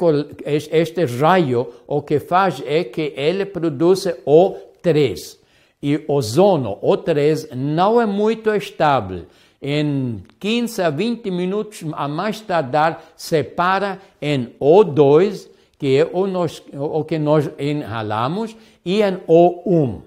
este 0.46 1.06
raio 1.06 1.68
o 1.88 2.02
que 2.02 2.20
faz 2.20 2.64
é 2.66 2.84
que 2.84 3.14
ele 3.16 3.46
produz 3.46 4.08
O3. 4.26 5.38
E 5.84 6.04
ozono, 6.08 6.78
O3, 6.82 7.54
não 7.54 8.02
é 8.02 8.06
muito 8.06 8.50
estável 8.56 9.26
em 9.62 10.24
15 10.40 10.82
a 10.84 10.90
20 10.92 11.32
minutos 11.32 11.84
a 11.94 12.08
mais 12.08 12.40
tardar, 12.40 13.04
separa 13.16 14.00
em 14.22 14.54
O2, 14.62 15.50
que 15.80 15.98
é 15.98 16.10
o, 16.12 16.28
nos, 16.28 16.62
o 16.72 17.04
que 17.04 17.18
nós 17.18 17.50
inhalamos, 17.58 18.56
e 18.86 19.02
em 19.02 19.18
O1. 19.28 20.02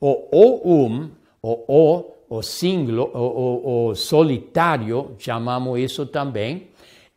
O 0.00 0.86
O1, 0.86 1.10
o 1.42 1.64
O, 1.66 2.36
o 2.36 2.42
single, 2.42 3.10
o, 3.12 3.18
o, 3.18 3.88
o 3.88 3.94
solitário, 3.94 5.16
chamamos 5.18 5.78
isso 5.78 6.06
também, 6.06 6.68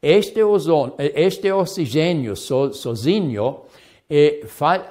este, 0.02 0.44
ozônio, 0.44 0.94
este 0.98 1.52
oxigênio 1.52 2.36
so, 2.36 2.74
sozinho, 2.74 3.62
é, 4.10 4.42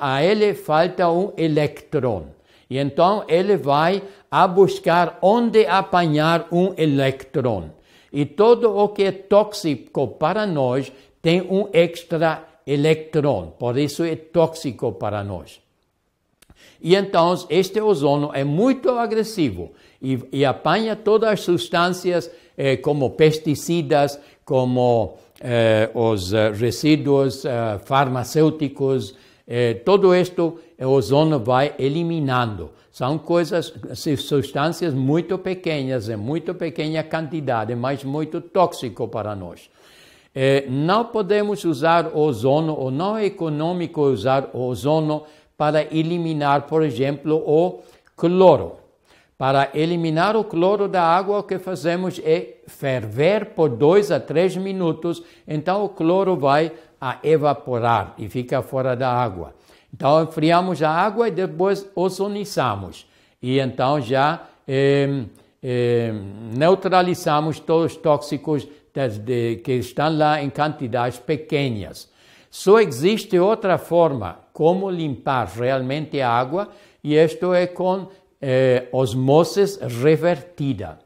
a 0.00 0.24
ele 0.24 0.54
falta 0.54 1.10
um 1.10 1.32
elétron. 1.36 2.26
E 2.70 2.78
então 2.78 3.24
ele 3.28 3.56
vai 3.56 4.02
a 4.30 4.48
buscar 4.48 5.18
onde 5.20 5.66
apanhar 5.66 6.48
um 6.50 6.72
elétron. 6.76 7.70
E 8.12 8.24
todo 8.24 8.76
o 8.76 8.88
que 8.88 9.04
é 9.04 9.12
tóxico 9.12 10.08
para 10.08 10.46
nós 10.46 10.90
tem 11.20 11.42
um 11.42 11.68
extra 11.72 12.42
elétron, 12.66 13.52
por 13.58 13.76
isso 13.76 14.04
é 14.04 14.16
tóxico 14.16 14.92
para 14.92 15.22
nós. 15.22 15.63
E 16.84 16.94
então, 16.94 17.34
este 17.48 17.80
ozono 17.80 18.30
é 18.34 18.44
muito 18.44 18.90
agressivo 18.90 19.72
e, 20.02 20.18
e 20.30 20.44
apanha 20.44 20.94
todas 20.94 21.30
as 21.30 21.40
substâncias 21.40 22.30
eh, 22.58 22.76
como 22.76 23.08
pesticidas, 23.12 24.20
como 24.44 25.16
eh, 25.40 25.88
os 25.94 26.34
eh, 26.34 26.50
resíduos 26.50 27.42
eh, 27.46 27.80
farmacêuticos, 27.86 29.14
eh, 29.48 29.72
todo 29.82 30.14
isto 30.14 30.58
o 30.78 30.88
ozono 30.88 31.40
vai 31.40 31.74
eliminando. 31.78 32.72
São 32.92 33.16
coisas, 33.16 33.72
substâncias 34.18 34.92
muito 34.92 35.38
pequenas, 35.38 36.10
em 36.10 36.16
muito 36.16 36.54
pequena 36.54 37.02
quantidade, 37.02 37.74
mas 37.74 38.04
muito 38.04 38.42
tóxico 38.42 39.08
para 39.08 39.34
nós. 39.34 39.70
Não 40.68 41.04
podemos 41.06 41.64
usar 41.64 42.16
ozono, 42.16 42.76
ou 42.76 42.90
não 42.90 43.16
é 43.16 43.26
econômico 43.26 44.00
usar 44.02 44.50
ozono 44.52 45.24
para 45.56 45.82
eliminar, 45.94 46.62
por 46.62 46.82
exemplo, 46.82 47.36
o 47.36 47.82
cloro. 48.16 48.76
Para 49.36 49.70
eliminar 49.74 50.36
o 50.36 50.44
cloro 50.44 50.88
da 50.88 51.02
água, 51.02 51.40
o 51.40 51.42
que 51.42 51.58
fazemos 51.58 52.20
é 52.24 52.56
ferver 52.66 53.46
por 53.46 53.68
dois 53.68 54.10
a 54.10 54.20
três 54.20 54.56
minutos, 54.56 55.22
então 55.46 55.84
o 55.84 55.88
cloro 55.88 56.36
vai 56.36 56.72
a 57.00 57.18
evaporar 57.22 58.14
e 58.16 58.28
fica 58.28 58.62
fora 58.62 58.94
da 58.94 59.12
água. 59.12 59.54
Então, 59.92 60.22
enfriamos 60.22 60.82
a 60.82 60.90
água 60.90 61.28
e 61.28 61.30
depois 61.30 61.88
ozonizamos. 61.94 63.06
E 63.42 63.60
então 63.60 64.00
já 64.00 64.42
eh, 64.66 65.26
neutralizamos 66.56 67.60
todos 67.60 67.92
os 67.92 67.98
tóxicos 67.98 68.66
de, 69.24 69.56
que 69.56 69.72
estão 69.72 70.16
lá 70.16 70.42
em 70.42 70.50
quantidades 70.50 71.18
pequenas. 71.18 72.08
Só 72.56 72.78
existe 72.78 73.36
outra 73.36 73.78
forma 73.78 74.38
como 74.52 74.88
limpar 74.88 75.48
realmente 75.48 76.20
a 76.20 76.30
água, 76.30 76.68
e 77.02 77.16
isto 77.16 77.52
é 77.52 77.66
com 77.66 78.06
eh, 78.40 78.86
osmose 78.92 79.80
revertida. 79.80 81.00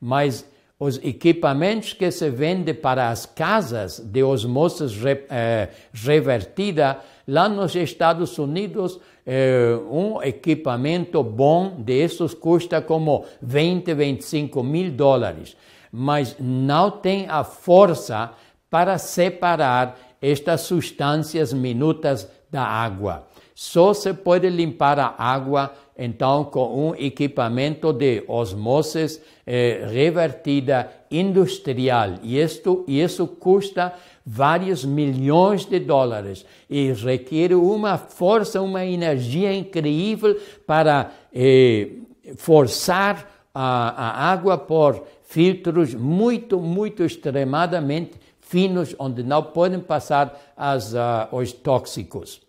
Mas 0.00 0.48
os 0.80 0.96
equipamentos 1.04 1.92
que 1.92 2.10
se 2.10 2.30
vendem 2.30 2.74
para 2.74 3.10
as 3.10 3.26
casas 3.26 3.98
de 3.98 4.22
osmose 4.22 4.86
re, 4.98 5.26
eh, 5.28 5.68
revertida 5.92 7.00
Lá 7.28 7.50
nos 7.50 7.74
Estados 7.74 8.38
Unidos, 8.38 8.98
eh, 9.26 9.78
um 9.90 10.22
equipamento 10.22 11.22
bom 11.22 11.82
desses 11.82 12.32
custa 12.32 12.80
como 12.80 13.26
20, 13.42 13.92
25 13.92 14.62
mil 14.62 14.90
dólares. 14.90 15.54
mas 15.96 16.34
não 16.40 16.90
tem 16.90 17.28
a 17.28 17.44
força 17.44 18.32
para 18.68 18.98
separar 18.98 19.96
estas 20.30 20.62
substâncias 20.62 21.52
minutas 21.52 22.28
da 22.50 22.62
água. 22.62 23.26
Só 23.54 23.92
se 23.92 24.12
pode 24.14 24.48
limpar 24.48 24.98
a 24.98 25.14
água 25.16 25.72
então 25.96 26.44
com 26.44 26.90
um 26.90 26.94
equipamento 26.96 27.92
de 27.92 28.24
osmose 28.26 29.20
eh, 29.46 29.86
revertida 29.88 30.90
industrial. 31.10 32.14
E 32.22 32.40
isto, 32.40 32.84
isso 32.88 33.28
custa 33.28 33.92
vários 34.26 34.84
milhões 34.84 35.66
de 35.66 35.78
dólares 35.78 36.44
e 36.68 36.90
requer 36.92 37.54
uma 37.54 37.96
força, 37.96 38.60
uma 38.60 38.84
energia 38.84 39.54
incrível 39.54 40.36
para 40.66 41.12
eh, 41.32 41.90
forçar 42.36 43.30
a, 43.54 43.90
a 43.90 44.32
água 44.32 44.58
por 44.58 45.04
filtros 45.22 45.94
muito, 45.94 46.58
muito 46.58 47.04
extremadamente 47.04 48.23
finos, 48.44 48.94
onde 48.98 49.22
não 49.22 49.42
podem 49.42 49.80
passar 49.80 50.38
as, 50.56 50.92
uh, 50.92 51.28
os 51.32 51.52
tóxicos. 51.52 52.40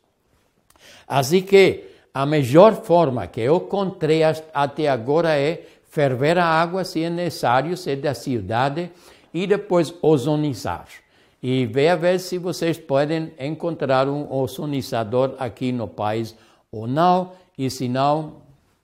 Assim 1.08 1.42
que 1.42 1.86
a 2.14 2.26
melhor 2.26 2.76
forma 2.76 3.26
que 3.28 3.42
eu 3.42 3.58
encontrei 3.58 4.22
até 4.54 4.88
agora 4.88 5.38
é 5.38 5.66
ferver 5.90 6.38
a 6.38 6.46
água, 6.46 6.84
se 6.84 7.04
é 7.04 7.10
necessário, 7.10 7.76
se 7.76 7.92
é 7.92 7.96
da 7.96 8.14
cidade, 8.14 8.92
e 9.34 9.48
depois 9.48 9.94
ozonizar. 10.02 10.88
E 11.42 11.66
veja 11.66 11.96
ver 11.96 12.20
se 12.20 12.38
vocês 12.38 12.78
podem 12.78 13.34
encontrar 13.40 14.08
um 14.08 14.32
ozonizador 14.32 15.36
aqui 15.40 15.72
no 15.72 15.88
país 15.88 16.36
ou 16.72 16.88
não, 16.88 17.32
e 17.58 17.70
se 17.70 17.88
não, 17.88 18.38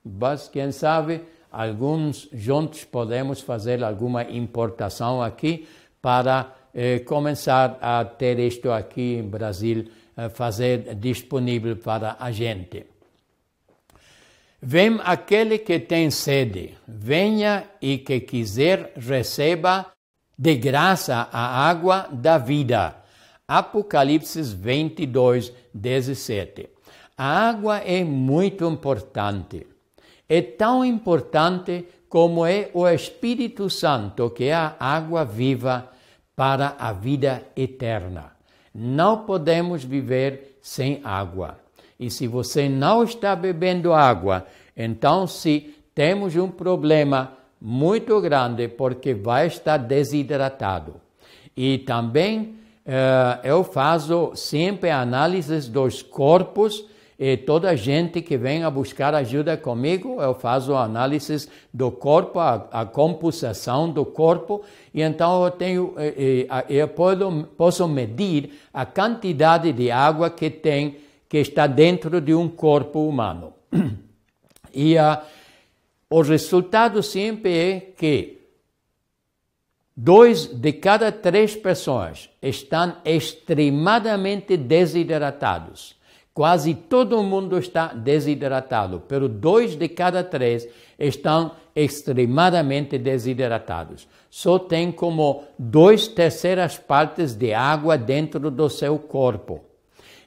mas 0.04 0.48
quem 0.48 0.72
sabe, 0.72 1.22
alguns 1.50 2.28
juntos 2.32 2.84
podemos 2.84 3.40
fazer 3.40 3.84
alguma 3.84 4.22
importação 4.24 5.22
aqui 5.22 5.66
para 6.00 6.52
eh, 6.74 7.00
começar 7.00 7.78
a 7.80 8.04
ter 8.04 8.38
isto 8.38 8.70
aqui 8.70 9.16
em 9.16 9.22
Brasil 9.22 9.90
eh, 10.16 10.28
fazer 10.28 10.94
disponível 10.94 11.76
para 11.76 12.16
a 12.18 12.30
gente. 12.30 12.86
Vem 14.60 15.00
aquele 15.02 15.58
que 15.58 15.80
tem 15.80 16.10
sede, 16.10 16.74
venha 16.86 17.64
e 17.80 17.98
que 17.98 18.20
quiser 18.20 18.92
receba 18.96 19.92
de 20.38 20.54
graça 20.54 21.28
a 21.32 21.68
água 21.68 22.08
da 22.12 22.38
vida. 22.38 22.96
Apocalipse 23.46 24.40
22, 24.40 25.52
17. 25.74 26.68
A 27.18 27.48
água 27.48 27.78
é 27.78 28.04
muito 28.04 28.64
importante. 28.68 29.66
É 30.28 30.40
tão 30.40 30.84
importante 30.84 31.84
como 32.08 32.46
é 32.46 32.70
o 32.72 32.88
Espírito 32.88 33.68
Santo, 33.68 34.30
que 34.30 34.44
é 34.44 34.54
a 34.54 34.76
água 34.78 35.24
viva 35.24 35.90
para 36.42 36.74
a 36.76 36.92
vida 36.92 37.44
eterna. 37.56 38.32
Não 38.74 39.18
podemos 39.18 39.84
viver 39.84 40.58
sem 40.60 41.00
água. 41.04 41.56
E 42.00 42.10
se 42.10 42.26
você 42.26 42.68
não 42.68 43.04
está 43.04 43.36
bebendo 43.36 43.92
água, 43.92 44.44
então 44.76 45.24
se 45.24 45.72
temos 45.94 46.34
um 46.34 46.48
problema 46.48 47.34
muito 47.60 48.20
grande 48.20 48.66
porque 48.66 49.14
vai 49.14 49.46
estar 49.46 49.76
desidratado. 49.76 50.96
E 51.56 51.78
também 51.78 52.56
uh, 52.86 53.38
eu 53.44 53.62
faço 53.62 54.32
sempre 54.34 54.90
análises 54.90 55.68
dos 55.68 56.02
corpos 56.02 56.84
e 57.18 57.36
toda 57.36 57.76
gente 57.76 58.20
que 58.22 58.36
vem 58.36 58.64
a 58.64 58.70
buscar 58.70 59.14
ajuda 59.14 59.56
comigo, 59.56 60.20
eu 60.20 60.34
faço 60.34 60.74
análises 60.74 61.48
do 61.72 61.90
corpo, 61.90 62.38
a, 62.38 62.68
a 62.72 62.86
composição 62.86 63.90
do 63.90 64.04
corpo, 64.04 64.62
e 64.92 65.02
então 65.02 65.44
eu 65.44 65.50
tenho, 65.50 65.94
eu 66.68 66.88
posso, 66.88 67.48
posso 67.56 67.88
medir 67.88 68.58
a 68.72 68.84
quantidade 68.84 69.72
de 69.72 69.90
água 69.90 70.30
que 70.30 70.50
tem, 70.50 70.96
que 71.28 71.38
está 71.38 71.66
dentro 71.66 72.20
de 72.20 72.34
um 72.34 72.48
corpo 72.48 73.08
humano. 73.08 73.52
E 74.74 74.96
uh, 74.96 75.18
o 76.08 76.22
resultado 76.22 77.02
sempre 77.02 77.54
é 77.54 77.80
que 77.80 78.40
dois 79.96 80.46
de 80.46 80.72
cada 80.72 81.12
três 81.12 81.54
pessoas 81.54 82.30
estão 82.40 82.96
extremadamente 83.04 84.56
desidratados. 84.56 85.94
Quase 86.34 86.74
todo 86.74 87.22
mundo 87.22 87.58
está 87.58 87.88
desidratado, 87.88 89.02
pero 89.06 89.28
dois 89.28 89.76
de 89.76 89.86
cada 89.88 90.24
três 90.24 90.66
estão 90.98 91.52
extremadamente 91.76 92.96
desidratados. 92.96 94.08
Só 94.30 94.58
tem 94.58 94.90
como 94.90 95.44
duas 95.58 96.08
terceiras 96.08 96.78
partes 96.78 97.34
de 97.34 97.52
água 97.52 97.98
dentro 97.98 98.50
do 98.50 98.70
seu 98.70 98.98
corpo. 98.98 99.60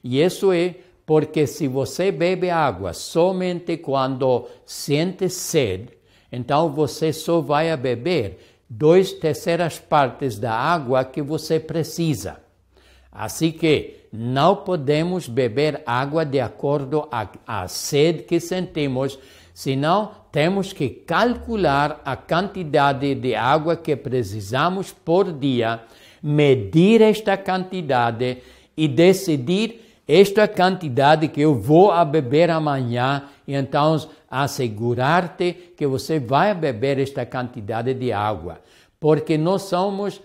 E 0.03 0.21
isso 0.21 0.51
é 0.51 0.75
porque 1.07 1.47
se 1.47 1.67
você 1.67 2.11
bebe 2.11 2.51
água 2.51 2.93
somente 2.93 3.77
quando 3.77 4.47
sente 4.63 5.27
sede, 5.27 5.89
então 6.31 6.71
você 6.71 7.13
só 7.13 7.41
vai 7.41 7.75
beber 7.77 8.39
duas 8.69 9.11
terceiras 9.11 9.79
partes 9.79 10.37
da 10.37 10.53
água 10.53 11.03
que 11.03 11.21
você 11.21 11.59
precisa. 11.59 12.39
Assim 13.11 13.51
que 13.51 14.04
não 14.17 14.55
podemos 14.57 15.27
beber 15.27 15.81
água 15.85 16.25
de 16.25 16.39
acordo 16.39 17.07
à, 17.45 17.67
sede 17.67 18.23
que 18.23 18.39
sentimos, 18.39 19.19
senão 19.53 20.11
temos 20.31 20.73
que 20.73 20.89
calcular 20.89 22.01
a 22.03 22.15
quantidade 22.15 23.15
de 23.15 23.35
água 23.35 23.75
que 23.75 23.95
precisamos 23.95 24.91
por 24.91 25.31
dia, 25.31 25.81
medir 26.21 27.01
esta 27.01 27.37
quantidade 27.37 28.37
e 28.75 28.87
decidir 28.87 29.81
esta 30.07 30.47
quantidade 30.47 31.27
que 31.27 31.41
eu 31.41 31.55
vou 31.55 31.91
a 31.91 32.05
beber 32.05 32.49
amanhã, 32.49 33.23
e 33.47 33.53
então 33.53 33.99
assegurar-te 34.29 35.53
que 35.75 35.87
você 35.87 36.19
vai 36.19 36.53
beber 36.53 36.99
esta 36.99 37.25
quantidade 37.25 37.93
de 37.93 38.11
água, 38.11 38.59
porque 38.99 39.37
nós 39.37 39.63
somos 39.63 40.21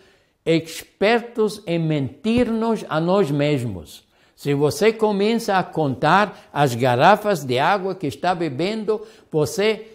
expertos 0.57 1.62
em 1.66 1.78
mentir-nos 1.78 2.84
a 2.88 3.01
nós 3.01 3.30
mesmos. 3.30 4.05
Se 4.34 4.55
você 4.55 4.92
começa 4.92 5.57
a 5.57 5.62
contar 5.62 6.48
as 6.53 6.74
garrafas 6.74 7.44
de 7.44 7.59
água 7.59 7.94
que 7.94 8.07
está 8.07 8.34
bebendo, 8.34 9.07
você 9.30 9.86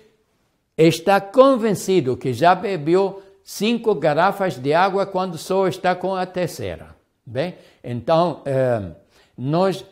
está 0.78 1.20
convencido 1.20 2.16
que 2.16 2.32
já 2.32 2.54
bebeu 2.54 3.24
cinco 3.44 3.96
garrafas 3.96 4.56
de 4.56 4.74
água 4.74 5.06
quando 5.06 5.38
só 5.38 5.68
está 5.68 5.96
com 5.96 6.16
a 6.16 6.26
terceira. 6.26 6.96
Bem, 7.26 7.56
então 7.84 8.42
eh, 8.46 8.92
nós 9.36 9.84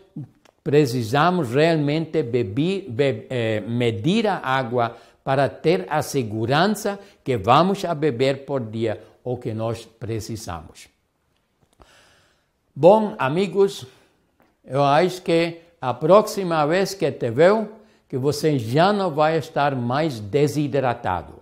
precisamos 0.64 1.52
realmente 1.52 2.22
beber, 2.22 2.90
be, 2.90 3.28
eh, 3.30 3.60
medir 3.62 4.28
a 4.28 4.38
água 4.38 4.96
para 5.24 5.50
ter 5.50 5.88
a 5.90 6.02
segurança 6.02 7.00
que 7.24 7.38
vamos 7.38 7.84
a 7.86 7.96
beber 7.96 8.46
por 8.46 8.62
dia 8.62 9.00
o 9.24 9.38
que 9.38 9.54
nós 9.54 9.86
precisamos. 9.86 10.88
Bom, 12.76 13.16
amigos, 13.18 13.86
eu 14.66 14.84
acho 14.84 15.22
que 15.22 15.62
a 15.80 15.94
próxima 15.94 16.66
vez 16.66 16.94
que 16.94 17.12
te 17.12 17.30
ver, 17.30 17.68
que 18.10 18.18
você 18.18 18.58
já 18.60 18.92
não 18.92 19.12
vai 19.12 19.38
estar 19.38 19.76
mais 19.76 20.20
desidratado. 20.20 21.36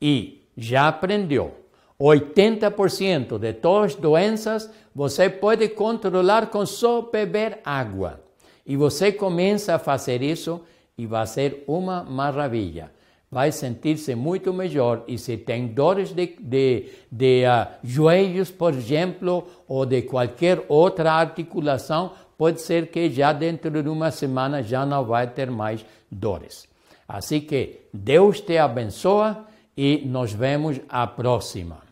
E 0.00 0.44
já 0.56 0.88
aprendeu. 0.88 1.54
80% 1.98 3.38
de 3.38 3.52
todas 3.52 3.92
as 3.92 4.00
doenças 4.00 4.70
você 4.94 5.28
pode 5.28 5.68
controlar 5.68 6.46
com 6.46 6.64
só 6.64 7.02
beber 7.02 7.60
água. 7.64 8.20
E 8.64 8.76
você 8.76 9.12
começa 9.12 9.74
a 9.74 9.78
fazer 9.78 10.22
isso 10.22 10.62
e 10.96 11.06
vai 11.06 11.26
ser 11.26 11.64
uma 11.66 12.02
maravilha 12.02 12.90
vai 13.30 13.52
sentir-se 13.52 14.14
muito 14.14 14.52
melhor. 14.52 15.04
E 15.06 15.16
se 15.16 15.36
tem 15.36 15.68
dores 15.68 16.12
de, 16.12 16.36
de, 16.40 16.90
de 17.10 17.44
uh, 17.44 17.68
joelhos, 17.84 18.50
por 18.50 18.74
exemplo, 18.74 19.46
ou 19.68 19.86
de 19.86 20.02
qualquer 20.02 20.64
outra 20.68 21.12
articulação, 21.12 22.12
pode 22.36 22.60
ser 22.60 22.88
que 22.88 23.08
já 23.10 23.32
dentro 23.32 23.82
de 23.82 23.88
uma 23.88 24.10
semana 24.10 24.62
já 24.62 24.84
não 24.84 25.04
vai 25.04 25.26
ter 25.28 25.50
mais 25.50 25.84
dores. 26.10 26.68
Assim 27.06 27.40
que 27.40 27.82
Deus 27.92 28.40
te 28.40 28.56
abençoa 28.58 29.46
e 29.76 30.02
nos 30.06 30.32
vemos 30.32 30.80
a 30.88 31.06
próxima. 31.06 31.89